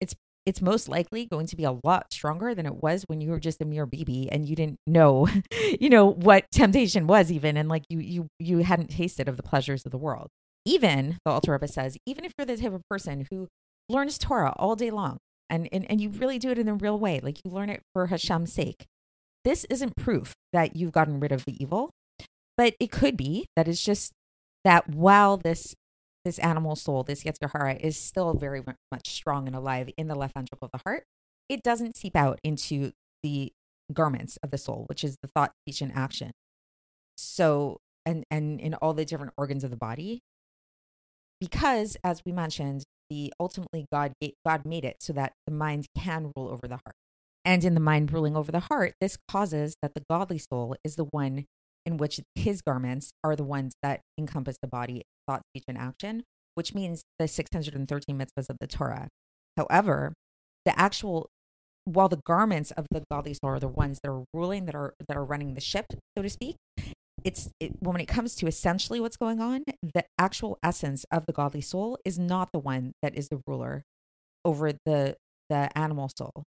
it's 0.01 0.15
it's 0.45 0.61
most 0.61 0.89
likely 0.89 1.25
going 1.25 1.47
to 1.47 1.55
be 1.55 1.63
a 1.63 1.77
lot 1.83 2.11
stronger 2.11 2.53
than 2.53 2.65
it 2.65 2.81
was 2.83 3.03
when 3.07 3.21
you 3.21 3.29
were 3.29 3.39
just 3.39 3.61
a 3.61 3.65
mere 3.65 3.85
baby 3.85 4.29
and 4.31 4.47
you 4.47 4.55
didn't 4.55 4.79
know, 4.85 5.27
you 5.79 5.89
know, 5.89 6.05
what 6.05 6.45
temptation 6.51 7.07
was 7.07 7.31
even 7.31 7.57
and 7.57 7.69
like 7.69 7.83
you 7.89 7.99
you 7.99 8.27
you 8.39 8.59
hadn't 8.59 8.89
tasted 8.89 9.27
of 9.27 9.37
the 9.37 9.43
pleasures 9.43 9.85
of 9.85 9.91
the 9.91 9.97
world. 9.97 10.27
Even 10.65 11.17
the 11.25 11.31
Alter 11.31 11.53
Rebbe 11.53 11.67
says, 11.67 11.97
even 12.05 12.25
if 12.25 12.31
you're 12.37 12.45
the 12.45 12.57
type 12.57 12.73
of 12.73 12.81
person 12.89 13.27
who 13.29 13.47
learns 13.89 14.17
Torah 14.17 14.53
all 14.57 14.75
day 14.75 14.91
long 14.91 15.17
and, 15.49 15.67
and 15.71 15.89
and 15.89 16.01
you 16.01 16.09
really 16.09 16.39
do 16.39 16.49
it 16.49 16.59
in 16.59 16.67
a 16.67 16.73
real 16.73 16.99
way, 16.99 17.19
like 17.21 17.39
you 17.43 17.51
learn 17.51 17.69
it 17.69 17.81
for 17.93 18.07
Hashem's 18.07 18.53
sake, 18.53 18.85
this 19.43 19.65
isn't 19.65 19.95
proof 19.95 20.33
that 20.51 20.75
you've 20.75 20.91
gotten 20.91 21.19
rid 21.19 21.31
of 21.31 21.45
the 21.45 21.61
evil, 21.61 21.89
but 22.57 22.75
it 22.79 22.91
could 22.91 23.17
be 23.17 23.47
that 23.55 23.67
it's 23.67 23.83
just 23.83 24.11
that 24.63 24.89
while 24.89 25.37
this 25.37 25.73
this 26.25 26.39
animal 26.39 26.75
soul, 26.75 27.03
this 27.03 27.23
Yetzer 27.23 27.51
Hara, 27.51 27.75
is 27.75 27.97
still 27.97 28.33
very 28.33 28.61
much 28.91 29.09
strong 29.09 29.47
and 29.47 29.55
alive 29.55 29.89
in 29.97 30.07
the 30.07 30.15
left 30.15 30.33
ventricle 30.33 30.67
of 30.67 30.71
the 30.71 30.89
heart, 30.89 31.03
it 31.49 31.63
doesn't 31.63 31.97
seep 31.97 32.15
out 32.15 32.39
into 32.43 32.91
the 33.21 33.51
garments 33.91 34.37
of 34.43 34.51
the 34.51 34.57
soul, 34.57 34.85
which 34.87 35.03
is 35.03 35.17
the 35.21 35.27
thought, 35.27 35.51
speech, 35.63 35.81
and 35.81 35.91
action. 35.95 36.31
So, 37.17 37.79
and 38.05 38.23
and 38.31 38.59
in 38.59 38.73
all 38.75 38.93
the 38.93 39.05
different 39.05 39.33
organs 39.37 39.63
of 39.63 39.69
the 39.69 39.77
body, 39.77 40.21
because 41.39 41.97
as 42.03 42.21
we 42.25 42.31
mentioned, 42.31 42.83
the 43.09 43.33
ultimately 43.39 43.85
God 43.91 44.13
God 44.45 44.65
made 44.65 44.85
it 44.85 44.97
so 45.01 45.13
that 45.13 45.33
the 45.45 45.53
mind 45.53 45.87
can 45.97 46.31
rule 46.35 46.49
over 46.49 46.67
the 46.67 46.79
heart. 46.85 46.95
And 47.45 47.63
in 47.65 47.73
the 47.73 47.81
mind 47.81 48.11
ruling 48.13 48.37
over 48.37 48.51
the 48.51 48.61
heart, 48.61 48.93
this 49.01 49.17
causes 49.29 49.75
that 49.81 49.93
the 49.93 50.03
godly 50.09 50.37
soul 50.37 50.75
is 50.83 50.95
the 50.95 51.03
one 51.03 51.45
in 51.85 51.97
which 51.97 52.21
his 52.35 52.61
garments 52.61 53.11
are 53.23 53.35
the 53.35 53.43
ones 53.43 53.73
that 53.83 54.01
encompass 54.17 54.57
the 54.61 54.67
body, 54.67 55.03
thought, 55.27 55.41
speech, 55.51 55.65
and 55.67 55.77
action, 55.77 56.23
which 56.55 56.73
means 56.73 57.03
the 57.19 57.27
613 57.27 58.17
mitzvahs 58.17 58.49
of 58.49 58.57
the 58.59 58.67
Torah. 58.67 59.07
However, 59.57 60.13
the 60.65 60.77
actual 60.79 61.29
while 61.85 62.07
the 62.07 62.21
garments 62.25 62.71
of 62.71 62.85
the 62.91 63.03
godly 63.11 63.33
soul 63.33 63.51
are 63.51 63.59
the 63.59 63.67
ones 63.67 63.99
that 64.03 64.09
are 64.09 64.23
ruling, 64.33 64.65
that 64.65 64.75
are 64.75 64.93
that 65.07 65.17
are 65.17 65.25
running 65.25 65.53
the 65.53 65.61
ship, 65.61 65.87
so 66.15 66.23
to 66.23 66.29
speak, 66.29 66.55
it's 67.23 67.49
it, 67.59 67.73
when 67.81 67.99
it 67.99 68.07
comes 68.07 68.35
to 68.35 68.47
essentially 68.47 68.99
what's 68.99 69.17
going 69.17 69.39
on, 69.39 69.63
the 69.81 70.05
actual 70.17 70.57
essence 70.63 71.05
of 71.11 71.25
the 71.25 71.33
godly 71.33 71.61
soul 71.61 71.97
is 72.05 72.17
not 72.19 72.49
the 72.53 72.59
one 72.59 72.93
that 73.01 73.15
is 73.15 73.29
the 73.29 73.41
ruler 73.47 73.83
over 74.45 74.73
the 74.85 75.15
the 75.49 75.77
animal 75.77 76.09
soul. 76.17 76.43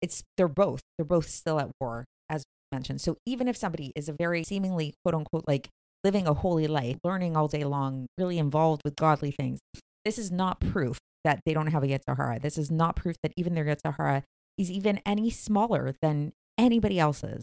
It's 0.00 0.22
they're 0.36 0.48
both 0.48 0.80
they're 0.96 1.04
both 1.04 1.28
still 1.28 1.60
at 1.60 1.70
war, 1.80 2.04
as 2.28 2.44
mentioned. 2.72 3.00
So 3.00 3.16
even 3.26 3.48
if 3.48 3.56
somebody 3.56 3.92
is 3.94 4.08
a 4.08 4.12
very 4.12 4.44
seemingly 4.44 4.94
quote 5.04 5.14
unquote 5.14 5.44
like 5.46 5.68
living 6.04 6.26
a 6.26 6.34
holy 6.34 6.66
life, 6.66 6.96
learning 7.04 7.36
all 7.36 7.48
day 7.48 7.64
long, 7.64 8.06
really 8.18 8.38
involved 8.38 8.82
with 8.84 8.96
godly 8.96 9.30
things, 9.30 9.58
this 10.04 10.18
is 10.18 10.30
not 10.30 10.60
proof 10.60 10.98
that 11.24 11.40
they 11.44 11.52
don't 11.52 11.68
have 11.68 11.82
a 11.82 11.86
Yetzer 11.86 12.16
Hara. 12.16 12.38
This 12.38 12.56
is 12.56 12.70
not 12.70 12.96
proof 12.96 13.16
that 13.22 13.32
even 13.36 13.54
their 13.54 13.64
Yetzer 13.64 13.96
Hara 13.96 14.22
is 14.56 14.70
even 14.70 15.00
any 15.04 15.30
smaller 15.30 15.94
than 16.00 16.32
anybody 16.58 16.98
else's. 16.98 17.42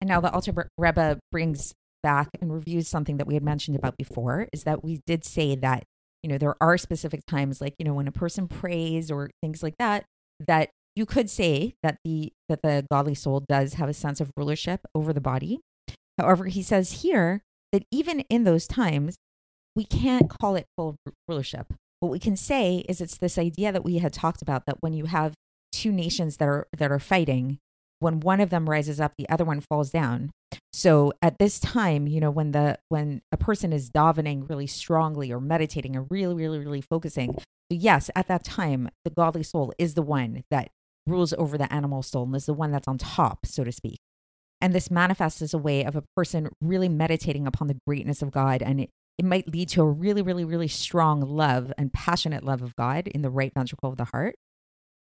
And 0.00 0.08
now 0.08 0.20
the 0.20 0.32
Alter 0.32 0.70
Rebbe 0.78 1.18
brings 1.30 1.74
back 2.02 2.28
and 2.40 2.52
reviews 2.52 2.88
something 2.88 3.16
that 3.16 3.26
we 3.26 3.34
had 3.34 3.42
mentioned 3.42 3.76
about 3.76 3.96
before 3.96 4.48
is 4.52 4.64
that 4.64 4.84
we 4.84 5.00
did 5.06 5.24
say 5.24 5.56
that, 5.56 5.84
you 6.22 6.30
know, 6.30 6.38
there 6.38 6.54
are 6.60 6.78
specific 6.78 7.20
times 7.26 7.60
like, 7.60 7.74
you 7.78 7.84
know, 7.84 7.94
when 7.94 8.08
a 8.08 8.12
person 8.12 8.48
prays 8.48 9.10
or 9.10 9.30
things 9.42 9.62
like 9.62 9.74
that, 9.78 10.04
that 10.46 10.70
you 10.94 11.06
could 11.06 11.28
say 11.28 11.74
that 11.82 11.98
the 12.04 12.32
that 12.48 12.62
the 12.62 12.86
godly 12.90 13.14
soul 13.14 13.44
does 13.48 13.74
have 13.74 13.88
a 13.88 13.94
sense 13.94 14.20
of 14.20 14.30
rulership 14.36 14.80
over 14.94 15.12
the 15.12 15.20
body. 15.20 15.60
However, 16.18 16.46
he 16.46 16.62
says 16.62 17.02
here 17.02 17.42
that 17.72 17.84
even 17.90 18.20
in 18.30 18.44
those 18.44 18.66
times, 18.66 19.16
we 19.74 19.84
can't 19.84 20.30
call 20.30 20.56
it 20.56 20.66
full 20.76 20.96
rulership. 21.28 21.74
What 22.00 22.12
we 22.12 22.18
can 22.18 22.36
say 22.36 22.84
is 22.88 23.00
it's 23.00 23.18
this 23.18 23.38
idea 23.38 23.72
that 23.72 23.84
we 23.84 23.98
had 23.98 24.12
talked 24.12 24.42
about 24.42 24.66
that 24.66 24.78
when 24.80 24.92
you 24.92 25.06
have 25.06 25.34
two 25.72 25.92
nations 25.92 26.38
that 26.38 26.48
are 26.48 26.66
that 26.76 26.90
are 26.90 26.98
fighting 26.98 27.58
when 27.98 28.20
one 28.20 28.40
of 28.40 28.50
them 28.50 28.68
rises 28.68 29.00
up 29.00 29.12
the 29.16 29.28
other 29.28 29.44
one 29.44 29.60
falls 29.60 29.90
down 29.90 30.30
so 30.72 31.12
at 31.20 31.38
this 31.38 31.58
time 31.58 32.06
you 32.06 32.20
know 32.20 32.30
when 32.30 32.52
the 32.52 32.78
when 32.88 33.20
a 33.30 33.36
person 33.36 33.72
is 33.72 33.90
davening 33.90 34.48
really 34.48 34.66
strongly 34.66 35.30
or 35.32 35.40
meditating 35.40 35.96
or 35.96 36.02
really 36.08 36.34
really 36.34 36.58
really 36.58 36.80
focusing 36.80 37.36
yes 37.68 38.10
at 38.14 38.28
that 38.28 38.44
time 38.44 38.88
the 39.04 39.10
godly 39.10 39.42
soul 39.42 39.72
is 39.78 39.94
the 39.94 40.02
one 40.02 40.42
that 40.50 40.68
rules 41.06 41.34
over 41.34 41.58
the 41.58 41.70
animal 41.72 42.02
soul 42.02 42.24
and 42.24 42.36
is 42.36 42.46
the 42.46 42.54
one 42.54 42.70
that's 42.70 42.88
on 42.88 42.96
top 42.96 43.44
so 43.44 43.64
to 43.64 43.72
speak 43.72 43.98
and 44.66 44.74
this 44.74 44.90
manifests 44.90 45.42
as 45.42 45.54
a 45.54 45.58
way 45.58 45.84
of 45.84 45.94
a 45.94 46.02
person 46.16 46.48
really 46.60 46.88
meditating 46.88 47.46
upon 47.46 47.68
the 47.68 47.78
greatness 47.86 48.20
of 48.20 48.32
god. 48.32 48.62
And 48.62 48.80
it, 48.80 48.90
it 49.16 49.24
might 49.24 49.46
lead 49.46 49.68
to 49.68 49.82
a 49.82 49.86
really 49.86 50.22
really 50.22 50.44
really 50.44 50.66
strong 50.66 51.20
love 51.20 51.72
and 51.78 51.92
passionate 51.92 52.42
love 52.42 52.62
of 52.62 52.74
god 52.74 53.06
in 53.06 53.22
the 53.22 53.30
right 53.30 53.52
ventricle 53.54 53.88
of 53.88 53.96
the 53.96 54.06
heart. 54.06 54.34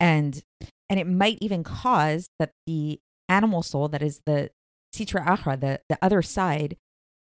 And 0.02 0.42
and 0.90 1.00
it 1.00 1.08
might 1.08 1.38
even 1.40 1.64
cause 1.64 2.28
that 2.40 2.52
the 2.68 3.00
animal 3.30 3.64
soul 3.64 3.88
that 3.88 4.04
is 4.04 4.20
the 4.26 4.50
sitra 4.94 5.26
achra 5.26 5.58
the, 5.58 5.80
the 5.88 5.98
other 6.02 6.22
side 6.22 6.76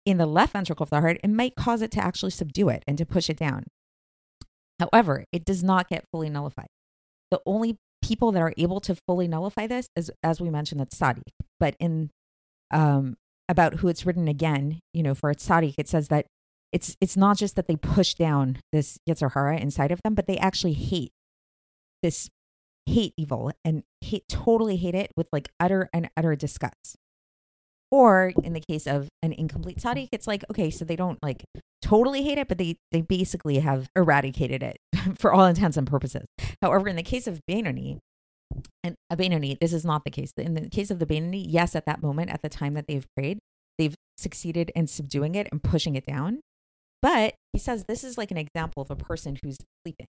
in 0.04 0.18
the 0.18 0.26
left 0.26 0.54
ventricle 0.54 0.82
of 0.82 0.90
the 0.90 1.00
heart 1.00 1.20
it 1.22 1.30
might 1.30 1.54
cause 1.54 1.80
it 1.80 1.92
to 1.92 2.04
actually 2.04 2.32
subdue 2.32 2.68
it 2.70 2.82
and 2.88 2.99
to 2.99 3.06
push 3.06 3.30
it 3.30 3.37
down. 3.37 3.66
However 4.80 5.26
it 5.30 5.44
does 5.44 5.62
not 5.62 5.88
get 5.88 6.06
fully 6.11 6.28
nullified. 6.28 6.66
The 7.30 7.38
only 7.46 7.76
people 8.02 8.32
that 8.32 8.42
are 8.42 8.52
able 8.58 8.80
to 8.80 8.96
fully 9.06 9.28
nullify 9.28 9.68
this 9.68 9.87
is 9.94 10.11
as 10.25 10.40
we 10.40 10.50
mentioned 10.50 10.80
that's 10.80 10.99
tzaddik 10.99 11.22
but 11.61 11.76
in 11.78 12.11
um 12.73 13.17
about 13.49 13.76
who 13.76 13.88
it's 13.88 14.07
written 14.07 14.29
again 14.29 14.81
you 14.93 15.02
know 15.02 15.14
for 15.14 15.31
a 15.31 15.35
tzaddik 15.35 15.75
it 15.79 15.88
says 15.88 16.09
that 16.09 16.26
it's 16.73 16.97
it's 17.00 17.17
not 17.17 17.37
just 17.37 17.55
that 17.57 17.69
they 17.69 17.76
push 17.76 18.14
down 18.14 18.59
this 18.73 18.99
Yetzer 19.09 19.33
Hara 19.33 19.59
inside 19.59 19.93
of 19.93 20.00
them, 20.02 20.14
but 20.14 20.26
they 20.26 20.38
actually 20.38 20.73
hate 20.73 21.12
this 22.02 22.31
hate 22.87 23.12
evil 23.17 23.52
and 23.64 23.85
hate 24.00 24.25
totally 24.29 24.76
hate 24.76 24.95
it 24.95 25.12
with 25.17 25.29
like 25.33 25.50
utter 25.61 25.88
and 25.93 26.11
utter 26.17 26.35
disgust. 26.35 26.97
Or 27.91 28.33
in 28.43 28.55
the 28.55 28.62
case 28.67 28.87
of 28.87 29.09
an 29.23 29.35
incomplete 29.35 29.76
tzaddik, 29.76 30.09
it's 30.12 30.26
like, 30.26 30.45
okay, 30.50 30.71
so 30.71 30.87
they 30.87 30.97
don't 30.97 31.23
like 31.23 31.45
totally 31.83 32.23
hate 32.23 32.38
it, 32.38 32.49
but 32.49 32.57
they 32.57 32.76
they 32.91 33.02
basically 33.02 33.59
have 33.59 33.91
eradicated 33.95 34.62
it 34.62 34.79
for 35.19 35.33
all 35.33 35.45
intents 35.45 35.76
and 35.76 35.87
purposes. 35.87 36.25
However, 36.62 36.88
in 36.88 36.97
the 36.97 37.02
case 37.02 37.26
of 37.26 37.41
Benoni, 37.47 37.99
and 38.82 38.94
a 39.11 39.16
Benoni, 39.16 39.56
this 39.61 39.73
is 39.73 39.85
not 39.85 40.04
the 40.04 40.11
case. 40.11 40.32
In 40.37 40.54
the 40.54 40.68
case 40.68 40.90
of 40.90 40.99
the 40.99 41.06
Benoni, 41.06 41.47
yes, 41.47 41.75
at 41.75 41.87
that 41.87 42.02
moment, 42.02 42.30
at 42.30 42.42
the 42.42 42.49
time 42.49 42.75
that 42.75 42.87
they've 42.87 43.06
prayed, 43.16 43.38
they've 43.78 43.94
succeeded 44.16 44.71
in 44.75 44.87
subduing 44.87 45.35
it 45.35 45.49
and 45.50 45.62
pushing 45.62 45.94
it 45.94 46.06
down. 46.06 46.40
But 47.00 47.35
he 47.52 47.59
says 47.59 47.85
this 47.88 48.04
is 48.04 48.16
like 48.16 48.30
an 48.30 48.38
example 48.38 48.82
of 48.82 48.90
a 48.90 48.97
person 48.97 49.37
who's 49.42 49.59
sleeping 49.85 50.06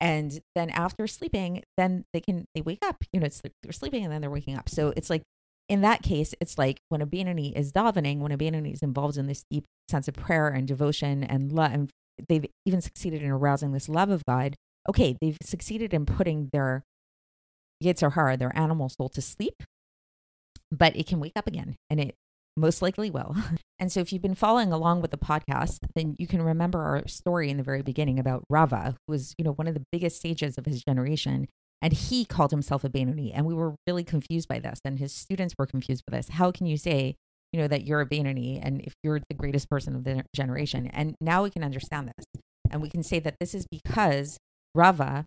and 0.00 0.40
then 0.54 0.70
after 0.70 1.06
sleeping 1.06 1.62
then 1.76 2.04
they 2.12 2.20
can 2.20 2.44
they 2.54 2.60
wake 2.60 2.84
up 2.84 3.04
you 3.12 3.20
know 3.20 3.26
it's 3.26 3.40
they're 3.62 3.72
sleeping 3.72 4.04
and 4.04 4.12
then 4.12 4.20
they're 4.20 4.30
waking 4.30 4.56
up 4.56 4.68
so 4.68 4.92
it's 4.96 5.08
like 5.08 5.22
in 5.68 5.80
that 5.80 6.02
case 6.02 6.34
it's 6.40 6.58
like 6.58 6.78
when 6.88 7.00
a 7.00 7.06
Benoni 7.06 7.56
is 7.56 7.72
davening 7.72 8.18
when 8.18 8.32
a 8.32 8.36
Benoni 8.36 8.72
is 8.72 8.82
involved 8.82 9.16
in 9.16 9.26
this 9.26 9.44
deep 9.50 9.64
sense 9.90 10.06
of 10.06 10.14
prayer 10.14 10.48
and 10.48 10.68
devotion 10.68 11.24
and 11.24 11.52
love 11.52 11.72
and 11.72 11.90
they've 12.28 12.46
even 12.66 12.80
succeeded 12.80 13.22
in 13.22 13.30
arousing 13.30 13.72
this 13.72 13.88
love 13.88 14.10
of 14.10 14.24
god 14.26 14.54
okay 14.88 15.16
they've 15.20 15.38
succeeded 15.42 15.94
in 15.94 16.04
putting 16.04 16.50
their 16.52 16.82
Yetzer 17.84 18.14
Hara, 18.14 18.36
their 18.36 18.56
animal 18.56 18.88
soul, 18.88 19.08
to 19.10 19.22
sleep, 19.22 19.62
but 20.70 20.96
it 20.96 21.06
can 21.06 21.20
wake 21.20 21.32
up 21.36 21.46
again 21.46 21.76
and 21.90 22.00
it 22.00 22.16
most 22.56 22.82
likely 22.82 23.10
will. 23.10 23.36
And 23.80 23.90
so, 23.90 23.98
if 23.98 24.12
you've 24.12 24.22
been 24.22 24.36
following 24.36 24.72
along 24.72 25.02
with 25.02 25.10
the 25.10 25.18
podcast, 25.18 25.80
then 25.96 26.14
you 26.16 26.28
can 26.28 26.40
remember 26.40 26.80
our 26.80 27.06
story 27.08 27.50
in 27.50 27.56
the 27.56 27.64
very 27.64 27.82
beginning 27.82 28.20
about 28.20 28.44
Rava, 28.48 28.94
who 29.06 29.12
was, 29.12 29.34
you 29.36 29.44
know, 29.44 29.50
one 29.50 29.66
of 29.66 29.74
the 29.74 29.82
biggest 29.90 30.22
sages 30.22 30.56
of 30.56 30.64
his 30.64 30.82
generation. 30.84 31.48
And 31.82 31.92
he 31.92 32.24
called 32.24 32.52
himself 32.52 32.84
a 32.84 32.88
Benoni. 32.88 33.32
And 33.32 33.46
we 33.46 33.52
were 33.52 33.74
really 33.86 34.04
confused 34.04 34.48
by 34.48 34.60
this. 34.60 34.78
And 34.84 35.00
his 35.00 35.12
students 35.12 35.56
were 35.58 35.66
confused 35.66 36.04
by 36.08 36.16
this. 36.16 36.28
How 36.28 36.52
can 36.52 36.66
you 36.66 36.76
say, 36.76 37.16
you 37.52 37.60
know, 37.60 37.66
that 37.66 37.84
you're 37.84 38.00
a 38.00 38.06
Benoni 38.06 38.60
and 38.62 38.80
if 38.80 38.94
you're 39.02 39.20
the 39.28 39.34
greatest 39.34 39.68
person 39.68 39.96
of 39.96 40.04
the 40.04 40.24
generation? 40.34 40.86
And 40.86 41.16
now 41.20 41.42
we 41.42 41.50
can 41.50 41.64
understand 41.64 42.12
this. 42.16 42.26
And 42.70 42.80
we 42.80 42.88
can 42.88 43.02
say 43.02 43.18
that 43.18 43.36
this 43.40 43.54
is 43.54 43.66
because 43.66 44.38
Rava 44.72 45.26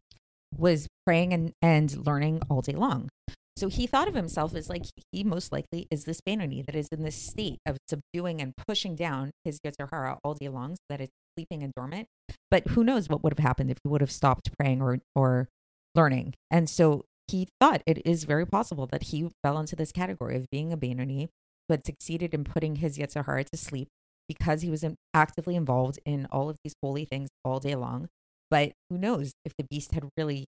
was 0.55 0.86
praying 1.07 1.31
and, 1.31 1.53
and 1.61 2.05
learning 2.05 2.41
all 2.49 2.61
day 2.61 2.73
long. 2.73 3.07
So 3.55 3.69
he 3.69 3.87
thought 3.87 4.09
of 4.09 4.13
himself 4.13 4.53
as 4.53 4.69
like 4.69 4.83
he 5.13 5.23
most 5.23 5.53
likely 5.53 5.87
is 5.89 6.03
this 6.03 6.19
Benoni 6.19 6.61
that 6.63 6.75
is 6.75 6.89
in 6.91 7.03
this 7.03 7.15
state 7.15 7.59
of 7.65 7.77
subduing 7.89 8.41
and 8.41 8.53
pushing 8.67 8.93
down 8.93 9.31
his 9.45 9.57
Yetzer 9.65 9.87
Hara 9.89 10.19
all 10.21 10.33
day 10.33 10.49
long 10.49 10.75
so 10.75 10.83
that 10.89 10.99
it's 10.99 11.13
sleeping 11.35 11.63
and 11.63 11.71
dormant. 11.73 12.07
But 12.51 12.67
who 12.67 12.83
knows 12.83 13.07
what 13.07 13.23
would 13.23 13.33
have 13.33 13.43
happened 13.43 13.71
if 13.71 13.77
he 13.83 13.87
would 13.87 14.01
have 14.01 14.11
stopped 14.11 14.51
praying 14.59 14.81
or 14.81 14.99
or 15.15 15.47
learning. 15.95 16.33
And 16.51 16.69
so 16.69 17.05
he 17.27 17.47
thought 17.59 17.81
it 17.87 18.05
is 18.05 18.25
very 18.25 18.45
possible 18.45 18.85
that 18.87 19.03
he 19.03 19.29
fell 19.43 19.57
into 19.57 19.77
this 19.77 19.93
category 19.93 20.35
of 20.35 20.49
being 20.51 20.73
a 20.73 20.77
Benoni 20.77 21.29
who 21.67 21.73
had 21.73 21.85
succeeded 21.85 22.33
in 22.33 22.43
putting 22.43 22.75
his 22.75 22.97
Yetzer 22.97 23.25
Hara 23.25 23.45
to 23.45 23.57
sleep 23.57 23.87
because 24.27 24.61
he 24.61 24.69
was 24.69 24.85
actively 25.13 25.55
involved 25.55 25.99
in 26.05 26.27
all 26.31 26.49
of 26.49 26.57
these 26.63 26.75
holy 26.83 27.05
things 27.05 27.29
all 27.45 27.59
day 27.61 27.75
long. 27.75 28.09
But 28.51 28.73
who 28.89 28.97
knows 28.97 29.31
if 29.45 29.53
the 29.57 29.65
beast 29.69 29.93
had 29.93 30.09
really 30.17 30.45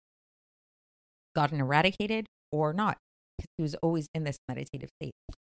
gotten 1.40 1.62
eradicated 1.62 2.26
or 2.52 2.74
not, 2.74 2.98
because 3.38 3.50
he 3.58 3.62
was 3.62 3.76
always 3.76 4.08
in 4.14 4.26
this 4.26 4.38
meditative 4.50 4.90
state. 5.02 5.14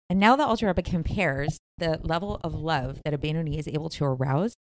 And 0.08 0.18
now 0.18 0.34
the 0.36 0.46
Alter 0.46 0.68
Rebbe 0.68 0.82
compares 0.82 1.58
the 1.76 2.00
level 2.02 2.40
of 2.42 2.54
love 2.54 3.00
that 3.04 3.12
a 3.12 3.18
Benoni 3.18 3.58
is 3.58 3.68
able 3.68 3.90
to 3.90 4.04
arouse 4.04 4.54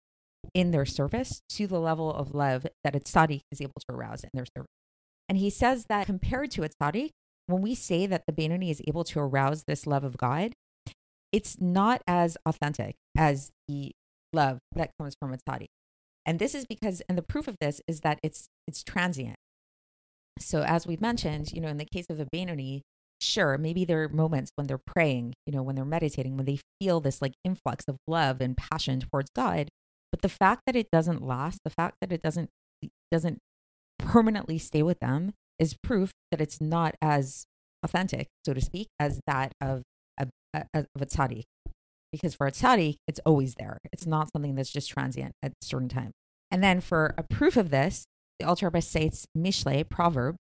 in 0.55 0.73
their 0.73 0.85
service 0.85 1.41
to 1.51 1.67
the 1.69 1.79
level 1.79 2.13
of 2.13 2.35
love 2.35 2.67
that 2.83 2.97
a 2.97 3.01
tzaddik 3.01 3.43
is 3.53 3.61
able 3.61 3.81
to 3.89 3.95
arouse 3.95 4.25
in 4.25 4.31
their 4.35 4.47
service. 4.57 4.71
And 5.29 5.39
he 5.39 5.51
says 5.51 5.87
that 5.89 6.07
compared 6.07 6.51
to 6.53 6.65
a 6.65 6.69
tzaddik, 6.69 7.11
when 7.47 7.63
we 7.63 7.75
say 7.75 8.07
that 8.07 8.25
the 8.27 8.33
Benoni 8.33 8.71
is 8.71 8.83
able 8.89 9.05
to 9.05 9.21
arouse 9.21 9.65
this 9.67 9.87
love 9.87 10.03
of 10.03 10.17
God, 10.17 10.53
it's 11.31 11.61
not 11.61 12.03
as 12.09 12.37
authentic 12.45 12.97
as 13.17 13.51
the 13.69 13.93
love 14.33 14.59
that 14.75 14.91
comes 14.99 15.15
from 15.21 15.33
a 15.33 15.39
tzaddik. 15.39 15.69
And 16.27 16.39
this 16.39 16.55
is 16.55 16.67
because, 16.67 17.03
and 17.09 17.17
the 17.17 17.23
proof 17.23 17.47
of 17.47 17.57
this 17.61 17.81
is 17.87 18.01
that 18.01 18.19
it's 18.23 18.47
it's 18.67 18.83
transient. 18.83 19.37
So, 20.39 20.63
as 20.63 20.87
we've 20.87 21.01
mentioned, 21.01 21.53
you 21.53 21.61
know, 21.61 21.69
in 21.69 21.77
the 21.77 21.85
case 21.85 22.07
of 22.11 22.19
a 22.19 22.27
Benoni, 22.31 22.83
sure, 23.21 23.57
maybe 23.59 23.85
there 23.85 24.03
are 24.03 24.09
moments 24.09 24.51
when 24.57 24.67
they're 24.67 24.81
praying, 24.85 25.35
you 25.47 25.53
know, 25.53 25.63
when 25.63 25.77
they're 25.77 25.85
meditating, 25.85 26.37
when 26.37 26.47
they 26.47 26.59
feel 26.81 27.01
this 27.01 27.23
like 27.23 27.35
influx 27.45 27.85
of 27.87 27.97
love 28.07 28.41
and 28.41 28.57
passion 28.57 29.01
towards 29.01 29.31
God. 29.35 29.69
But 30.11 30.23
the 30.23 30.29
fact 30.29 30.63
that 30.67 30.77
it 30.77 30.91
doesn't 30.91 31.23
last, 31.23 31.61
the 31.65 31.71
fact 31.71 31.97
that 32.01 32.13
it 32.13 32.23
doesn't 32.23 32.51
doesn't 33.11 33.39
permanently 33.99 34.59
stay 34.59 34.83
with 34.83 34.99
them, 35.01 35.33
is 35.59 35.77
proof 35.83 36.11
that 36.31 36.41
it's 36.41 36.61
not 36.61 36.95
as 37.01 37.45
authentic, 37.85 38.29
so 38.45 38.53
to 38.53 38.61
speak, 38.61 38.89
as 38.99 39.21
that 39.27 39.53
of 39.61 39.83
a, 40.19 40.27
a, 40.55 40.65
of 40.75 41.03
a 41.03 41.07
tzaddik. 41.07 41.45
Because 42.11 42.35
for 42.35 42.47
a 42.47 42.53
tzaddik, 42.53 42.97
it's 43.07 43.21
always 43.25 43.55
there. 43.55 43.79
It's 43.93 44.07
not 44.07 44.31
something 44.33 44.55
that's 44.55 44.73
just 44.73 44.91
transient 44.91 45.33
at 45.43 45.53
a 45.53 45.65
certain 45.65 45.89
time. 45.89 46.11
And 46.51 46.63
then 46.63 46.81
for 46.81 47.15
a 47.17 47.23
proof 47.23 47.57
of 47.57 47.71
this, 47.71 48.05
the 48.39 48.47
Alter 48.47 48.67
Rebbe 48.67 48.83
cites 48.83 49.27
Mishle, 49.37 49.89
Proverb, 49.89 50.37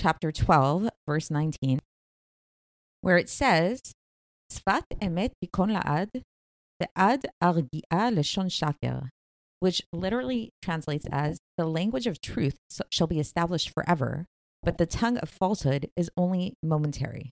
chapter 0.00 0.32
12, 0.32 0.88
verse 1.06 1.30
19, 1.30 1.80
where 3.00 3.18
it 3.18 3.28
says, 3.28 3.80
Sfat 4.50 4.84
emet 5.00 5.32
tikon 5.44 5.80
la'ad, 5.80 6.22
ve'ad 6.82 7.24
argi'a 7.42 7.82
leshon 7.92 8.50
shaker, 8.50 9.10
which 9.60 9.82
literally 9.92 10.50
translates 10.62 11.06
as, 11.12 11.38
the 11.56 11.66
language 11.66 12.06
of 12.06 12.20
truth 12.20 12.56
shall 12.90 13.06
be 13.06 13.20
established 13.20 13.70
forever, 13.70 14.26
but 14.62 14.78
the 14.78 14.86
tongue 14.86 15.18
of 15.18 15.28
falsehood 15.28 15.90
is 15.96 16.10
only 16.16 16.54
momentary. 16.62 17.30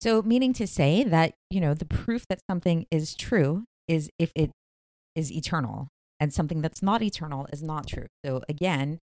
So, 0.00 0.22
meaning 0.22 0.52
to 0.54 0.66
say 0.66 1.02
that, 1.02 1.34
you 1.50 1.60
know, 1.60 1.74
the 1.74 1.84
proof 1.84 2.26
that 2.28 2.40
something 2.48 2.86
is 2.90 3.14
true 3.14 3.64
is 3.88 4.10
if 4.18 4.30
it 4.34 4.50
is 5.16 5.32
eternal, 5.32 5.88
and 6.20 6.32
something 6.32 6.60
that's 6.60 6.82
not 6.82 7.02
eternal 7.02 7.48
is 7.52 7.62
not 7.62 7.88
true. 7.88 8.06
So, 8.24 8.42
again, 8.48 8.98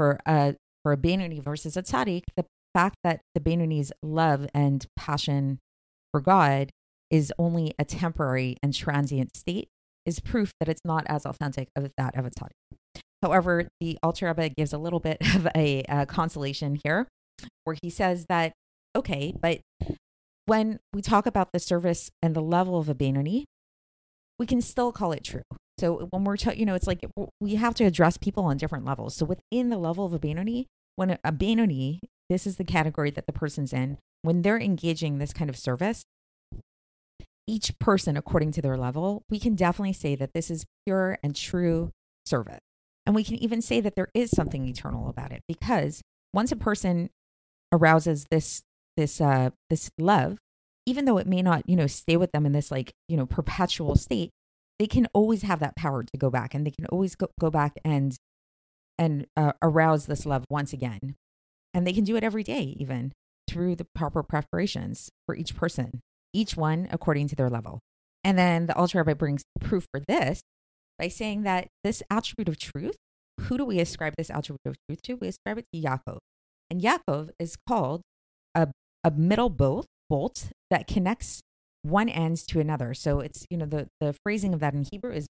for 0.00 0.18
a 0.24 0.54
for 0.82 0.92
a 0.92 0.96
Benoni 0.96 1.40
versus 1.40 1.76
a 1.76 1.82
tzaddik, 1.82 2.22
the 2.34 2.46
fact 2.72 2.96
that 3.04 3.20
the 3.34 3.40
Benoni's 3.40 3.92
love 4.02 4.46
and 4.54 4.86
passion 4.96 5.58
for 6.10 6.22
God 6.22 6.70
is 7.10 7.30
only 7.38 7.74
a 7.78 7.84
temporary 7.84 8.56
and 8.62 8.72
transient 8.72 9.36
state 9.36 9.68
is 10.06 10.18
proof 10.18 10.52
that 10.58 10.70
it's 10.70 10.80
not 10.86 11.04
as 11.06 11.26
authentic 11.26 11.68
of 11.76 11.90
that 11.98 12.16
of 12.16 12.24
a 12.24 12.30
tzaddik. 12.30 13.02
However, 13.20 13.68
the 13.78 13.98
Alter 14.02 14.28
Rebbe 14.28 14.54
gives 14.56 14.72
a 14.72 14.78
little 14.78 15.00
bit 15.00 15.18
of 15.34 15.46
a, 15.54 15.84
a 15.86 16.06
consolation 16.06 16.78
here, 16.82 17.06
where 17.64 17.76
he 17.82 17.90
says 17.90 18.24
that 18.30 18.54
okay, 18.96 19.34
but 19.38 19.60
when 20.46 20.78
we 20.94 21.02
talk 21.02 21.26
about 21.26 21.50
the 21.52 21.58
service 21.58 22.10
and 22.22 22.34
the 22.34 22.40
level 22.40 22.78
of 22.78 22.88
a 22.88 22.94
Benoni, 22.94 23.44
we 24.38 24.46
can 24.46 24.62
still 24.62 24.92
call 24.92 25.12
it 25.12 25.24
true. 25.24 25.42
So 25.80 26.08
when 26.10 26.24
we're, 26.24 26.36
t- 26.36 26.56
you 26.56 26.66
know, 26.66 26.74
it's 26.74 26.86
like 26.86 27.04
we 27.40 27.54
have 27.54 27.74
to 27.76 27.84
address 27.84 28.18
people 28.18 28.44
on 28.44 28.58
different 28.58 28.84
levels. 28.84 29.16
So 29.16 29.24
within 29.24 29.70
the 29.70 29.78
level 29.78 30.04
of 30.04 30.12
a 30.12 30.66
when 30.96 31.10
a, 31.10 32.00
this 32.28 32.46
is 32.46 32.56
the 32.56 32.64
category 32.64 33.10
that 33.10 33.26
the 33.26 33.32
person's 33.32 33.72
in, 33.72 33.96
when 34.22 34.42
they're 34.42 34.60
engaging 34.60 35.18
this 35.18 35.32
kind 35.32 35.48
of 35.48 35.56
service, 35.56 36.04
each 37.46 37.78
person, 37.78 38.16
according 38.16 38.52
to 38.52 38.62
their 38.62 38.76
level, 38.76 39.24
we 39.30 39.40
can 39.40 39.54
definitely 39.54 39.94
say 39.94 40.14
that 40.14 40.34
this 40.34 40.50
is 40.50 40.66
pure 40.84 41.18
and 41.22 41.34
true 41.34 41.90
service. 42.26 42.60
And 43.06 43.14
we 43.14 43.24
can 43.24 43.36
even 43.36 43.62
say 43.62 43.80
that 43.80 43.96
there 43.96 44.10
is 44.14 44.30
something 44.30 44.68
eternal 44.68 45.08
about 45.08 45.32
it 45.32 45.42
because 45.48 46.02
once 46.34 46.52
a 46.52 46.56
person 46.56 47.08
arouses 47.72 48.26
this 48.30 48.62
this 48.96 49.20
uh 49.20 49.50
this 49.70 49.90
love, 49.98 50.36
even 50.84 51.06
though 51.06 51.16
it 51.16 51.26
may 51.26 51.40
not, 51.40 51.66
you 51.66 51.76
know, 51.76 51.86
stay 51.86 52.16
with 52.16 52.30
them 52.32 52.44
in 52.44 52.52
this 52.52 52.70
like, 52.70 52.92
you 53.08 53.16
know, 53.16 53.26
perpetual 53.26 53.96
state, 53.96 54.30
they 54.80 54.86
can 54.86 55.06
always 55.12 55.42
have 55.42 55.60
that 55.60 55.76
power 55.76 56.02
to 56.02 56.16
go 56.16 56.30
back 56.30 56.54
and 56.54 56.66
they 56.66 56.70
can 56.70 56.86
always 56.86 57.14
go, 57.14 57.28
go 57.38 57.50
back 57.50 57.74
and 57.84 58.16
and 58.98 59.26
uh, 59.36 59.52
arouse 59.62 60.06
this 60.06 60.24
love 60.24 60.44
once 60.48 60.72
again. 60.72 61.16
And 61.74 61.86
they 61.86 61.92
can 61.92 62.02
do 62.02 62.16
it 62.16 62.24
every 62.24 62.42
day 62.42 62.74
even 62.78 63.12
through 63.48 63.76
the 63.76 63.86
proper 63.94 64.22
preparations 64.22 65.10
for 65.26 65.36
each 65.36 65.54
person 65.54 66.00
each 66.32 66.56
one 66.56 66.88
according 66.90 67.28
to 67.28 67.36
their 67.36 67.50
level. 67.50 67.80
And 68.24 68.38
then 68.38 68.66
the 68.66 68.74
Alter 68.74 68.98
Rebbe 68.98 69.16
brings 69.16 69.42
proof 69.60 69.86
for 69.92 70.00
this 70.08 70.40
by 70.98 71.08
saying 71.08 71.42
that 71.42 71.68
this 71.84 72.02
attribute 72.10 72.48
of 72.48 72.58
truth 72.58 72.96
who 73.42 73.58
do 73.58 73.66
we 73.66 73.80
ascribe 73.80 74.14
this 74.16 74.30
attribute 74.30 74.60
of 74.64 74.76
truth 74.88 75.02
to? 75.02 75.14
We 75.14 75.28
ascribe 75.28 75.58
it 75.58 75.66
to 75.74 75.80
Yaakov. 75.80 76.18
And 76.70 76.80
Yaakov 76.80 77.30
is 77.38 77.56
called 77.66 78.00
a, 78.54 78.68
a 79.04 79.10
middle 79.10 79.50
bolt 79.50 79.86
bolt 80.08 80.50
that 80.70 80.86
connects 80.86 81.42
one 81.82 82.08
end 82.08 82.36
to 82.48 82.60
another. 82.60 82.94
So 82.94 83.20
it's, 83.20 83.46
you 83.50 83.56
know, 83.56 83.66
the, 83.66 83.88
the 84.00 84.14
phrasing 84.24 84.52
of 84.54 84.60
that 84.60 84.74
in 84.74 84.84
Hebrew 84.90 85.12
is 85.12 85.26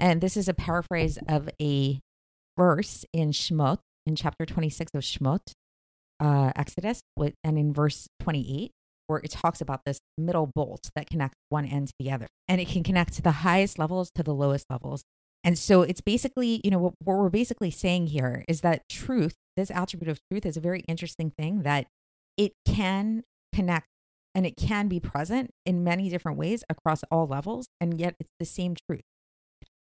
and 0.00 0.20
this 0.20 0.36
is 0.36 0.48
a 0.48 0.54
paraphrase 0.54 1.18
of 1.28 1.50
a 1.60 2.00
verse 2.56 3.04
in 3.12 3.30
Shmot, 3.32 3.78
in 4.06 4.16
chapter 4.16 4.46
26 4.46 4.92
of 4.94 5.02
Shmot, 5.02 5.52
uh, 6.18 6.52
Exodus, 6.56 7.02
and 7.44 7.58
in 7.58 7.72
verse 7.72 8.08
28, 8.20 8.70
where 9.06 9.20
it 9.20 9.30
talks 9.30 9.60
about 9.60 9.82
this 9.84 10.00
middle 10.16 10.46
bolt 10.46 10.90
that 10.96 11.08
connects 11.08 11.36
one 11.50 11.66
end 11.66 11.88
to 11.88 11.94
the 11.98 12.10
other. 12.10 12.26
And 12.48 12.60
it 12.60 12.68
can 12.68 12.82
connect 12.82 13.14
to 13.14 13.22
the 13.22 13.30
highest 13.30 13.78
levels 13.78 14.10
to 14.14 14.22
the 14.22 14.34
lowest 14.34 14.66
levels. 14.70 15.04
And 15.44 15.58
so 15.58 15.82
it's 15.82 16.00
basically, 16.00 16.60
you 16.64 16.70
know, 16.70 16.78
what, 16.78 16.94
what 17.02 17.18
we're 17.18 17.30
basically 17.30 17.70
saying 17.70 18.08
here 18.08 18.44
is 18.48 18.60
that 18.62 18.88
truth, 18.88 19.34
this 19.56 19.70
attribute 19.70 20.10
of 20.10 20.18
truth, 20.30 20.44
is 20.44 20.56
a 20.56 20.60
very 20.60 20.80
interesting 20.80 21.32
thing 21.38 21.62
that 21.62 21.86
it 22.40 22.52
can 22.64 23.22
connect 23.54 23.86
and 24.34 24.46
it 24.46 24.56
can 24.56 24.88
be 24.88 24.98
present 24.98 25.50
in 25.66 25.84
many 25.84 26.08
different 26.08 26.38
ways 26.38 26.64
across 26.70 27.02
all 27.10 27.26
levels, 27.26 27.66
and 27.80 28.00
yet 28.00 28.14
it's 28.18 28.30
the 28.38 28.46
same 28.46 28.74
truth. 28.88 29.02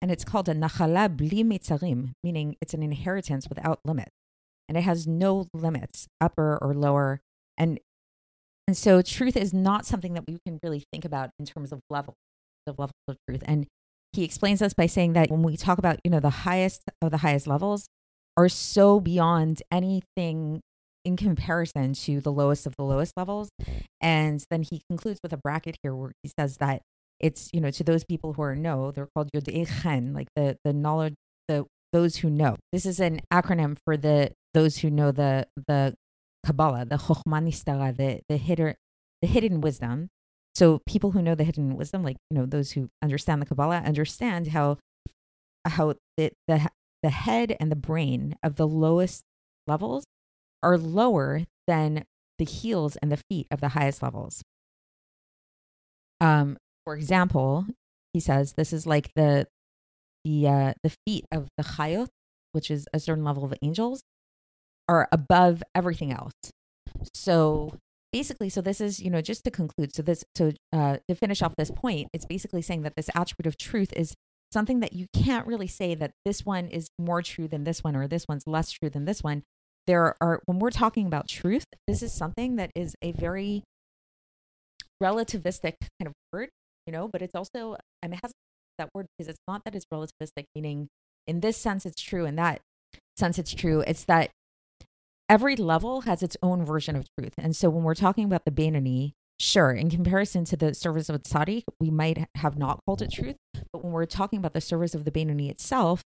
And 0.02 0.10
it's 0.10 0.24
called 0.24 0.50
a 0.50 0.54
nachala 0.54 1.16
bli 1.16 1.42
mitzarim, 1.42 2.12
meaning 2.22 2.56
it's 2.60 2.74
an 2.74 2.82
inheritance 2.82 3.48
without 3.48 3.80
limits, 3.82 4.10
and 4.68 4.76
it 4.76 4.82
has 4.82 5.06
no 5.06 5.46
limits, 5.54 6.06
upper 6.20 6.58
or 6.60 6.74
lower. 6.74 7.20
And 7.56 7.80
and 8.68 8.76
so 8.76 9.00
truth 9.00 9.38
is 9.38 9.54
not 9.54 9.86
something 9.86 10.12
that 10.12 10.24
we 10.26 10.38
can 10.46 10.58
really 10.62 10.84
think 10.92 11.06
about 11.06 11.30
in 11.38 11.46
terms 11.46 11.72
of 11.72 11.80
level, 11.88 12.14
of 12.66 12.78
levels 12.78 12.92
of 13.08 13.16
truth. 13.26 13.42
And 13.46 13.66
he 14.12 14.22
explains 14.22 14.60
this 14.60 14.74
by 14.74 14.86
saying 14.86 15.14
that 15.14 15.30
when 15.30 15.42
we 15.42 15.56
talk 15.56 15.78
about, 15.78 15.98
you 16.04 16.10
know, 16.10 16.20
the 16.20 16.44
highest 16.44 16.82
of 17.00 17.10
the 17.10 17.18
highest 17.18 17.46
levels 17.46 17.88
are 18.36 18.48
so 18.50 19.00
beyond 19.00 19.62
anything 19.70 20.60
in 21.04 21.16
comparison 21.16 21.92
to 21.92 22.20
the 22.20 22.32
lowest 22.32 22.66
of 22.66 22.74
the 22.76 22.84
lowest 22.84 23.12
levels. 23.16 23.50
And 24.00 24.44
then 24.50 24.62
he 24.62 24.82
concludes 24.88 25.20
with 25.22 25.32
a 25.32 25.36
bracket 25.36 25.76
here 25.82 25.94
where 25.94 26.12
he 26.22 26.30
says 26.38 26.56
that 26.58 26.82
it's, 27.20 27.50
you 27.52 27.60
know, 27.60 27.70
to 27.70 27.84
those 27.84 28.04
people 28.04 28.32
who 28.32 28.42
are 28.42 28.56
know, 28.56 28.90
they're 28.90 29.08
called 29.14 29.30
Yodeichen, 29.34 30.14
like 30.14 30.28
the, 30.34 30.56
the 30.64 30.72
knowledge, 30.72 31.14
the 31.48 31.66
those 31.92 32.16
who 32.16 32.28
know. 32.28 32.56
This 32.72 32.86
is 32.86 32.98
an 32.98 33.20
acronym 33.32 33.76
for 33.84 33.96
the 33.96 34.32
those 34.52 34.78
who 34.78 34.90
know 34.90 35.12
the 35.12 35.46
the 35.68 35.94
Kabbalah, 36.44 36.84
the 36.84 36.96
Chokhmah 36.96 37.96
the 37.96 38.20
the 38.28 38.36
hidden 38.36 38.74
the 39.22 39.28
hidden 39.28 39.60
wisdom. 39.60 40.08
So 40.54 40.80
people 40.86 41.12
who 41.12 41.22
know 41.22 41.34
the 41.34 41.44
hidden 41.44 41.76
wisdom, 41.76 42.02
like 42.02 42.16
you 42.30 42.38
know 42.38 42.46
those 42.46 42.72
who 42.72 42.88
understand 43.02 43.40
the 43.40 43.46
Kabbalah, 43.46 43.78
understand 43.78 44.48
how 44.48 44.78
how 45.66 45.94
the 46.16 46.32
the 46.48 46.68
the 47.02 47.10
head 47.10 47.56
and 47.60 47.70
the 47.70 47.76
brain 47.76 48.36
of 48.42 48.56
the 48.56 48.66
lowest 48.66 49.22
levels 49.66 50.04
are 50.64 50.78
lower 50.78 51.42
than 51.66 52.04
the 52.38 52.44
heels 52.44 52.96
and 52.96 53.12
the 53.12 53.22
feet 53.30 53.46
of 53.50 53.60
the 53.60 53.68
highest 53.68 54.02
levels. 54.02 54.42
Um, 56.20 56.56
for 56.84 56.96
example, 56.96 57.66
he 58.12 58.20
says 58.20 58.54
this 58.54 58.72
is 58.72 58.86
like 58.86 59.12
the 59.14 59.46
the 60.24 60.48
uh, 60.48 60.72
the 60.82 60.94
feet 61.06 61.26
of 61.30 61.48
the 61.56 61.64
chayot, 61.64 62.08
which 62.52 62.70
is 62.70 62.88
a 62.92 62.98
certain 62.98 63.24
level 63.24 63.44
of 63.44 63.54
angels, 63.62 64.02
are 64.88 65.08
above 65.12 65.62
everything 65.74 66.12
else. 66.12 66.32
So 67.12 67.76
basically, 68.12 68.48
so 68.48 68.60
this 68.60 68.80
is 68.80 69.00
you 69.00 69.10
know 69.10 69.20
just 69.20 69.44
to 69.44 69.50
conclude. 69.50 69.94
So 69.94 70.02
this 70.02 70.24
so 70.34 70.52
uh, 70.72 70.98
to 71.08 71.14
finish 71.14 71.42
off 71.42 71.54
this 71.56 71.70
point, 71.70 72.08
it's 72.12 72.26
basically 72.26 72.62
saying 72.62 72.82
that 72.82 72.94
this 72.96 73.10
attribute 73.14 73.46
of 73.46 73.56
truth 73.56 73.92
is 73.94 74.14
something 74.52 74.80
that 74.80 74.92
you 74.92 75.06
can't 75.12 75.46
really 75.46 75.66
say 75.66 75.94
that 75.96 76.12
this 76.24 76.46
one 76.46 76.68
is 76.68 76.88
more 76.98 77.22
true 77.22 77.48
than 77.48 77.64
this 77.64 77.82
one 77.82 77.96
or 77.96 78.06
this 78.06 78.26
one's 78.28 78.46
less 78.46 78.70
true 78.70 78.88
than 78.88 79.04
this 79.04 79.22
one 79.22 79.42
there 79.86 80.14
are 80.20 80.40
when 80.46 80.58
we're 80.58 80.70
talking 80.70 81.06
about 81.06 81.28
truth 81.28 81.64
this 81.86 82.02
is 82.02 82.12
something 82.12 82.56
that 82.56 82.70
is 82.74 82.94
a 83.02 83.12
very 83.12 83.62
relativistic 85.02 85.74
kind 85.98 86.06
of 86.06 86.12
word 86.32 86.48
you 86.86 86.92
know 86.92 87.08
but 87.08 87.20
it's 87.22 87.34
also 87.34 87.76
i 88.02 88.06
mean 88.06 88.14
it 88.14 88.20
has 88.22 88.32
that 88.78 88.88
word 88.94 89.06
because 89.16 89.28
it's 89.28 89.40
not 89.46 89.62
that 89.64 89.74
it's 89.74 89.86
relativistic 89.92 90.44
meaning 90.54 90.88
in 91.26 91.40
this 91.40 91.56
sense 91.56 91.84
it's 91.86 92.00
true 92.00 92.24
in 92.24 92.36
that 92.36 92.60
sense 93.16 93.38
it's 93.38 93.54
true. 93.54 93.80
It's 93.86 94.04
that 94.04 94.30
every 95.28 95.56
level 95.56 96.02
has 96.02 96.22
its 96.22 96.36
own 96.42 96.64
version 96.64 96.96
of 96.96 97.06
truth. 97.18 97.34
And 97.38 97.56
so 97.56 97.70
when 97.70 97.84
we're 97.84 97.94
talking 97.94 98.24
about 98.24 98.44
the 98.44 98.50
Benoni, 98.50 99.14
sure 99.40 99.72
in 99.72 99.90
comparison 99.90 100.44
to 100.44 100.56
the 100.56 100.72
service 100.72 101.08
of 101.08 101.20
tzaddik 101.20 101.64
we 101.80 101.90
might 101.90 102.24
have 102.36 102.56
not 102.56 102.78
called 102.86 103.02
it 103.02 103.10
truth 103.10 103.34
but 103.72 103.82
when 103.82 103.92
we're 103.92 104.06
talking 104.06 104.38
about 104.38 104.52
the 104.52 104.60
service 104.60 104.94
of 104.94 105.04
the 105.04 105.10
Benoni 105.10 105.50
itself 105.50 106.02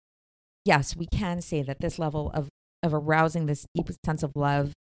yes 0.65 0.95
we 0.95 1.07
can 1.07 1.43
say 1.43 1.61
that 1.61 1.81
this 1.81 1.99
level 1.99 2.31
of 2.35 2.49
of 2.87 2.95
arousing 2.95 3.47
this 3.47 3.67
deep 3.75 3.89
sense 4.05 4.23
of 4.23 4.33
love 4.35 4.73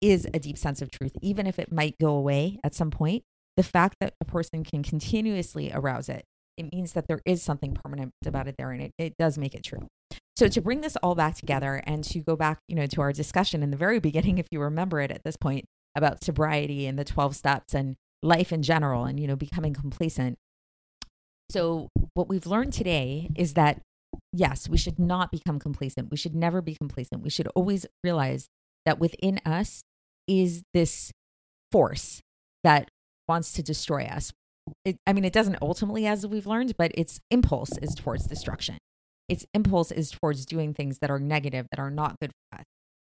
is 0.00 0.26
a 0.32 0.38
deep 0.38 0.58
sense 0.58 0.80
of 0.80 0.90
truth, 0.90 1.12
even 1.22 1.46
if 1.46 1.58
it 1.58 1.72
might 1.72 1.96
go 2.00 2.14
away 2.14 2.58
at 2.62 2.74
some 2.74 2.90
point. 2.90 3.22
The 3.56 3.62
fact 3.64 3.96
that 4.00 4.14
a 4.20 4.24
person 4.24 4.62
can 4.62 4.84
continuously 4.84 5.72
arouse 5.74 6.08
it, 6.08 6.24
it 6.56 6.72
means 6.72 6.92
that 6.92 7.08
there 7.08 7.20
is 7.24 7.42
something 7.42 7.74
permanent 7.74 8.12
about 8.24 8.46
it 8.46 8.54
there, 8.56 8.70
and 8.70 8.82
it, 8.82 8.92
it 8.98 9.14
does 9.18 9.36
make 9.36 9.54
it 9.54 9.64
true. 9.64 9.88
So 10.36 10.46
to 10.46 10.60
bring 10.60 10.82
this 10.82 10.96
all 11.02 11.16
back 11.16 11.34
together 11.34 11.82
and 11.84 12.04
to 12.04 12.20
go 12.20 12.36
back, 12.36 12.60
you 12.68 12.76
know, 12.76 12.86
to 12.86 13.00
our 13.00 13.12
discussion 13.12 13.60
in 13.60 13.72
the 13.72 13.76
very 13.76 13.98
beginning, 13.98 14.38
if 14.38 14.46
you 14.52 14.60
remember 14.60 15.00
it 15.00 15.10
at 15.10 15.24
this 15.24 15.36
point 15.36 15.64
about 15.96 16.22
sobriety 16.22 16.86
and 16.86 16.96
the 16.96 17.04
12 17.04 17.34
steps 17.34 17.74
and 17.74 17.96
life 18.22 18.52
in 18.52 18.62
general 18.62 19.04
and, 19.04 19.18
you 19.18 19.26
know, 19.26 19.34
becoming 19.34 19.74
complacent. 19.74 20.38
So 21.50 21.88
what 22.14 22.28
we've 22.28 22.46
learned 22.46 22.72
today 22.72 23.30
is 23.34 23.54
that 23.54 23.80
yes, 24.32 24.68
we 24.68 24.78
should 24.78 24.98
not 24.98 25.30
become 25.30 25.58
complacent. 25.58 26.10
We 26.10 26.16
should 26.16 26.34
never 26.34 26.60
be 26.60 26.74
complacent. 26.74 27.22
We 27.22 27.30
should 27.30 27.48
always 27.48 27.86
realize 28.02 28.46
that 28.86 28.98
within 28.98 29.40
us 29.44 29.82
is 30.26 30.62
this 30.74 31.12
force 31.72 32.20
that 32.64 32.88
wants 33.28 33.52
to 33.52 33.62
destroy 33.62 34.04
us. 34.04 34.32
It, 34.84 34.96
I 35.06 35.12
mean, 35.12 35.24
it 35.24 35.32
doesn't 35.32 35.58
ultimately, 35.62 36.06
as 36.06 36.26
we've 36.26 36.46
learned, 36.46 36.76
but 36.76 36.92
its 36.94 37.20
impulse 37.30 37.76
is 37.78 37.94
towards 37.94 38.26
destruction. 38.26 38.78
Its 39.28 39.44
impulse 39.52 39.90
is 39.90 40.10
towards 40.10 40.46
doing 40.46 40.74
things 40.74 40.98
that 41.00 41.10
are 41.10 41.18
negative, 41.18 41.66
that 41.70 41.80
are 41.80 41.90
not 41.90 42.16
good 42.20 42.30
for 42.30 42.60
us. 42.60 42.64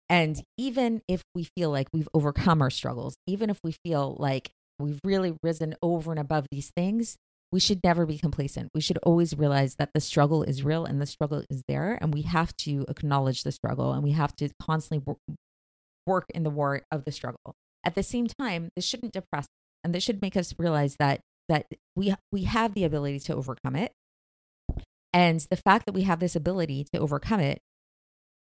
And 0.08 0.42
even 0.56 1.02
if 1.06 1.22
we 1.34 1.44
feel 1.56 1.70
like 1.70 1.88
we've 1.92 2.08
overcome 2.14 2.62
our 2.62 2.70
struggles, 2.70 3.16
even 3.26 3.50
if 3.50 3.60
we 3.62 3.72
feel 3.84 4.16
like 4.18 4.50
we've 4.78 5.00
really 5.04 5.36
risen 5.42 5.74
over 5.82 6.10
and 6.10 6.18
above 6.18 6.46
these 6.50 6.72
things, 6.76 7.16
we 7.50 7.60
should 7.60 7.80
never 7.82 8.04
be 8.04 8.18
complacent. 8.18 8.70
We 8.74 8.80
should 8.80 8.98
always 8.98 9.36
realize 9.36 9.76
that 9.76 9.90
the 9.94 10.00
struggle 10.00 10.42
is 10.42 10.62
real 10.62 10.84
and 10.84 11.00
the 11.00 11.06
struggle 11.06 11.44
is 11.48 11.62
there. 11.66 11.98
And 12.00 12.12
we 12.12 12.22
have 12.22 12.54
to 12.58 12.84
acknowledge 12.88 13.42
the 13.42 13.52
struggle 13.52 13.92
and 13.92 14.02
we 14.02 14.12
have 14.12 14.36
to 14.36 14.50
constantly 14.60 15.02
work 16.06 16.26
in 16.34 16.42
the 16.42 16.50
war 16.50 16.82
of 16.92 17.04
the 17.04 17.12
struggle. 17.12 17.54
At 17.84 17.94
the 17.94 18.02
same 18.02 18.26
time, 18.26 18.68
this 18.76 18.84
shouldn't 18.84 19.12
depress 19.12 19.46
and 19.82 19.94
this 19.94 20.02
should 20.02 20.20
make 20.20 20.36
us 20.36 20.54
realize 20.58 20.96
that 20.98 21.20
that 21.48 21.66
we 21.96 22.14
we 22.30 22.44
have 22.44 22.74
the 22.74 22.84
ability 22.84 23.20
to 23.20 23.34
overcome 23.34 23.76
it. 23.76 23.92
And 25.12 25.40
the 25.50 25.56
fact 25.56 25.86
that 25.86 25.94
we 25.94 26.02
have 26.02 26.20
this 26.20 26.36
ability 26.36 26.86
to 26.92 27.00
overcome 27.00 27.40
it, 27.40 27.60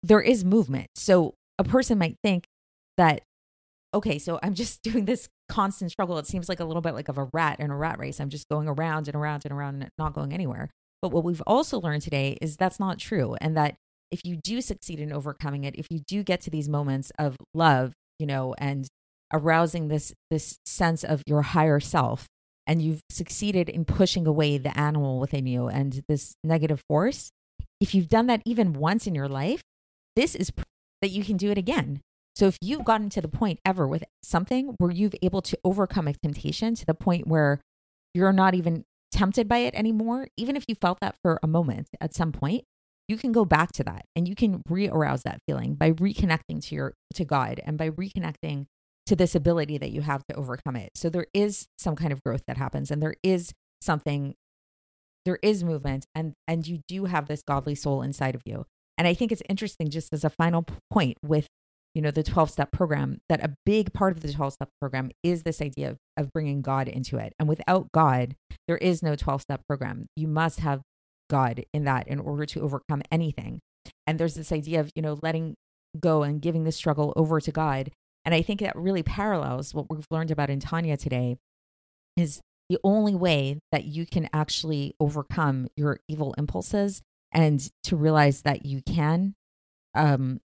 there 0.01 0.21
is 0.21 0.43
movement. 0.43 0.87
So 0.95 1.35
a 1.59 1.63
person 1.63 1.99
might 1.99 2.15
think 2.23 2.45
that 2.97 3.21
okay, 3.93 4.17
so 4.17 4.39
I'm 4.41 4.55
just 4.55 4.81
doing 4.83 5.05
this 5.05 5.29
constant 5.49 5.91
struggle. 5.91 6.17
It 6.17 6.27
seems 6.27 6.47
like 6.47 6.59
a 6.59 6.65
little 6.65 6.81
bit 6.81 6.93
like 6.93 7.09
of 7.09 7.17
a 7.17 7.27
rat 7.33 7.59
in 7.59 7.71
a 7.71 7.75
rat 7.75 7.99
race. 7.99 8.19
I'm 8.19 8.29
just 8.29 8.47
going 8.47 8.67
around 8.67 9.07
and 9.07 9.15
around 9.15 9.43
and 9.45 9.53
around 9.53 9.81
and 9.81 9.89
not 9.97 10.13
going 10.13 10.33
anywhere. 10.33 10.69
But 11.01 11.11
what 11.11 11.23
we've 11.23 11.43
also 11.45 11.79
learned 11.79 12.01
today 12.01 12.37
is 12.41 12.55
that's 12.55 12.79
not 12.79 12.99
true. 12.99 13.35
And 13.41 13.57
that 13.57 13.75
if 14.11 14.21
you 14.23 14.37
do 14.37 14.61
succeed 14.61 14.99
in 14.99 15.11
overcoming 15.11 15.63
it, 15.63 15.75
if 15.75 15.87
you 15.89 15.99
do 15.99 16.23
get 16.23 16.41
to 16.41 16.49
these 16.49 16.69
moments 16.69 17.11
of 17.19 17.35
love, 17.53 17.93
you 18.17 18.25
know, 18.25 18.55
and 18.57 18.87
arousing 19.33 19.87
this 19.87 20.13
this 20.29 20.57
sense 20.65 21.03
of 21.03 21.21
your 21.25 21.41
higher 21.41 21.79
self, 21.79 22.27
and 22.65 22.81
you've 22.81 23.01
succeeded 23.09 23.69
in 23.69 23.85
pushing 23.85 24.27
away 24.27 24.57
the 24.57 24.77
animal 24.77 25.19
within 25.19 25.47
you 25.47 25.67
and 25.67 26.03
this 26.07 26.35
negative 26.43 26.83
force, 26.87 27.31
if 27.79 27.95
you've 27.95 28.09
done 28.09 28.27
that 28.27 28.41
even 28.45 28.73
once 28.73 29.07
in 29.07 29.15
your 29.15 29.27
life, 29.27 29.61
this 30.15 30.35
is 30.35 30.51
that 31.01 31.09
you 31.09 31.23
can 31.23 31.37
do 31.37 31.49
it 31.49 31.57
again. 31.57 32.01
So 32.39 32.47
if 32.47 32.57
you've 32.61 32.85
gotten 32.85 33.09
to 33.09 33.21
the 33.21 33.27
point 33.27 33.59
ever 33.65 33.85
with 33.85 34.05
something 34.23 34.73
where 34.77 34.91
you've 34.91 35.15
able 35.21 35.41
to 35.41 35.59
overcome 35.65 36.07
a 36.07 36.13
temptation 36.13 36.73
to 36.73 36.85
the 36.85 36.93
point 36.93 37.27
where 37.27 37.59
you're 38.13 38.31
not 38.31 38.55
even 38.55 38.85
tempted 39.11 39.49
by 39.49 39.57
it 39.57 39.75
anymore, 39.75 40.29
even 40.37 40.55
if 40.55 40.63
you 40.69 40.75
felt 40.75 41.01
that 41.01 41.17
for 41.21 41.37
a 41.43 41.47
moment 41.47 41.89
at 41.99 42.15
some 42.15 42.31
point, 42.31 42.63
you 43.09 43.17
can 43.17 43.33
go 43.33 43.43
back 43.43 43.73
to 43.73 43.83
that 43.83 44.05
and 44.15 44.25
you 44.25 44.35
can 44.35 44.61
re-arouse 44.69 45.23
that 45.23 45.41
feeling 45.49 45.75
by 45.75 45.91
reconnecting 45.91 46.65
to 46.65 46.75
your 46.75 46.93
to 47.13 47.25
God 47.25 47.59
and 47.65 47.77
by 47.77 47.89
reconnecting 47.89 48.67
to 49.07 49.17
this 49.17 49.35
ability 49.35 49.77
that 49.77 49.91
you 49.91 49.99
have 49.99 50.23
to 50.29 50.35
overcome 50.35 50.77
it. 50.77 50.91
So 50.95 51.09
there 51.09 51.27
is 51.33 51.67
some 51.77 51.97
kind 51.97 52.13
of 52.13 52.23
growth 52.23 52.43
that 52.47 52.55
happens 52.55 52.89
and 52.89 53.03
there 53.03 53.15
is 53.21 53.51
something 53.81 54.35
there 55.25 55.39
is 55.43 55.61
movement 55.61 56.05
and 56.15 56.31
and 56.47 56.65
you 56.65 56.79
do 56.87 57.03
have 57.03 57.27
this 57.27 57.43
godly 57.45 57.75
soul 57.75 58.01
inside 58.01 58.33
of 58.33 58.43
you. 58.45 58.65
And 58.97 59.09
I 59.09 59.13
think 59.13 59.33
it's 59.33 59.43
interesting 59.49 59.89
just 59.89 60.13
as 60.13 60.23
a 60.23 60.29
final 60.29 60.65
point 60.89 61.17
with 61.21 61.49
you 61.95 62.01
know 62.01 62.11
the 62.11 62.23
12 62.23 62.51
step 62.51 62.71
program 62.71 63.19
that 63.29 63.43
a 63.43 63.55
big 63.65 63.93
part 63.93 64.15
of 64.15 64.21
the 64.21 64.31
12 64.31 64.53
step 64.53 64.69
program 64.79 65.09
is 65.23 65.43
this 65.43 65.61
idea 65.61 65.91
of, 65.91 65.97
of 66.17 66.31
bringing 66.31 66.61
god 66.61 66.87
into 66.87 67.17
it 67.17 67.33
and 67.39 67.49
without 67.49 67.91
god 67.91 68.35
there 68.67 68.77
is 68.77 69.01
no 69.01 69.15
12 69.15 69.41
step 69.41 69.61
program 69.67 70.05
you 70.15 70.27
must 70.27 70.59
have 70.59 70.81
God 71.29 71.63
in 71.73 71.85
that 71.85 72.07
in 72.07 72.19
order 72.19 72.45
to 72.47 72.59
overcome 72.59 73.01
anything. 73.11 73.61
And 74.05 74.19
there's 74.19 74.35
this 74.35 74.51
idea 74.51 74.81
of, 74.81 74.91
you 74.95 75.01
know, 75.01 75.17
letting 75.21 75.55
go 75.99 76.23
and 76.23 76.41
giving 76.41 76.65
the 76.65 76.71
struggle 76.71 77.13
over 77.15 77.39
to 77.39 77.51
God. 77.51 77.91
And 78.25 78.35
I 78.35 78.41
think 78.41 78.59
that 78.59 78.75
really 78.75 79.03
parallels 79.03 79.73
what 79.73 79.89
we've 79.89 80.05
learned 80.11 80.31
about 80.31 80.49
in 80.49 80.59
Tanya 80.59 80.97
today 80.97 81.37
is 82.17 82.41
the 82.67 82.79
only 82.83 83.15
way 83.15 83.59
that 83.71 83.85
you 83.85 84.05
can 84.05 84.27
actually 84.33 84.93
overcome 84.99 85.67
your 85.77 85.99
evil 86.07 86.35
impulses 86.37 87.01
and 87.31 87.69
to 87.83 87.95
realize 87.95 88.41
that 88.41 88.65
you 88.65 88.81
can 88.81 89.33
um, 89.95 90.41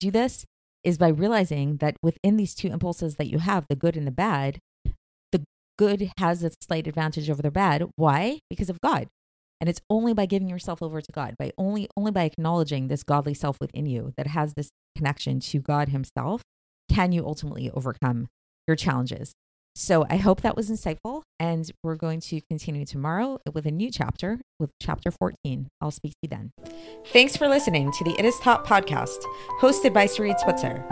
do 0.00 0.10
this 0.10 0.44
is 0.84 0.98
by 0.98 1.08
realizing 1.08 1.78
that 1.78 1.96
within 2.02 2.36
these 2.36 2.54
two 2.54 2.68
impulses 2.68 3.16
that 3.16 3.28
you 3.28 3.38
have, 3.38 3.64
the 3.68 3.76
good 3.76 3.96
and 3.96 4.06
the 4.06 4.12
bad, 4.12 4.58
the 5.32 5.42
good 5.78 6.12
has 6.18 6.44
a 6.44 6.50
slight 6.60 6.86
advantage 6.86 7.30
over 7.30 7.42
the 7.42 7.50
bad. 7.50 7.84
Why? 7.96 8.40
Because 8.50 8.70
of 8.70 8.80
God. 8.80 9.08
And 9.60 9.70
it's 9.70 9.80
only 9.88 10.12
by 10.12 10.26
giving 10.26 10.48
yourself 10.48 10.82
over 10.82 11.00
to 11.00 11.12
God, 11.12 11.36
by 11.38 11.52
only 11.56 11.88
only 11.96 12.10
by 12.10 12.24
acknowledging 12.24 12.88
this 12.88 13.02
godly 13.02 13.34
self 13.34 13.56
within 13.60 13.86
you 13.86 14.12
that 14.16 14.26
has 14.26 14.52
this 14.54 14.68
connection 14.96 15.40
to 15.40 15.58
God 15.58 15.88
himself, 15.88 16.42
can 16.90 17.12
you 17.12 17.24
ultimately 17.26 17.70
overcome 17.70 18.28
your 18.66 18.76
challenges. 18.76 19.32
So 19.76 20.06
I 20.08 20.16
hope 20.18 20.42
that 20.42 20.56
was 20.56 20.70
insightful 20.70 21.22
and 21.40 21.68
we're 21.82 21.96
going 21.96 22.20
to 22.20 22.40
continue 22.48 22.84
tomorrow 22.84 23.40
with 23.52 23.66
a 23.66 23.72
new 23.72 23.90
chapter 23.90 24.40
with 24.60 24.70
chapter 24.80 25.10
14. 25.10 25.68
I'll 25.80 25.90
speak 25.90 26.12
to 26.12 26.18
you 26.22 26.28
then. 26.28 26.52
Thanks 27.08 27.36
for 27.36 27.48
listening 27.48 27.90
to 27.90 28.04
the 28.04 28.14
It 28.16 28.24
Is 28.24 28.38
Taught 28.38 28.64
podcast, 28.64 29.18
hosted 29.60 29.92
by 29.92 30.06
Sarit 30.06 30.38
Switzer. 30.38 30.84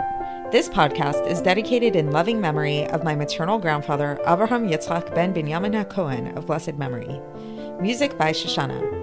This 0.51 0.67
podcast 0.67 1.25
is 1.27 1.41
dedicated 1.41 1.95
in 1.95 2.11
loving 2.11 2.41
memory 2.41 2.85
of 2.87 3.03
my 3.03 3.15
maternal 3.15 3.57
grandfather, 3.57 4.19
Abraham 4.27 4.67
Yitzchak 4.67 5.15
ben 5.15 5.33
Binyamin 5.33 5.83
HaKohen 5.83 6.35
of 6.35 6.45
blessed 6.45 6.75
memory. 6.75 7.21
Music 7.81 8.17
by 8.17 8.31
Shoshannah. 8.31 9.02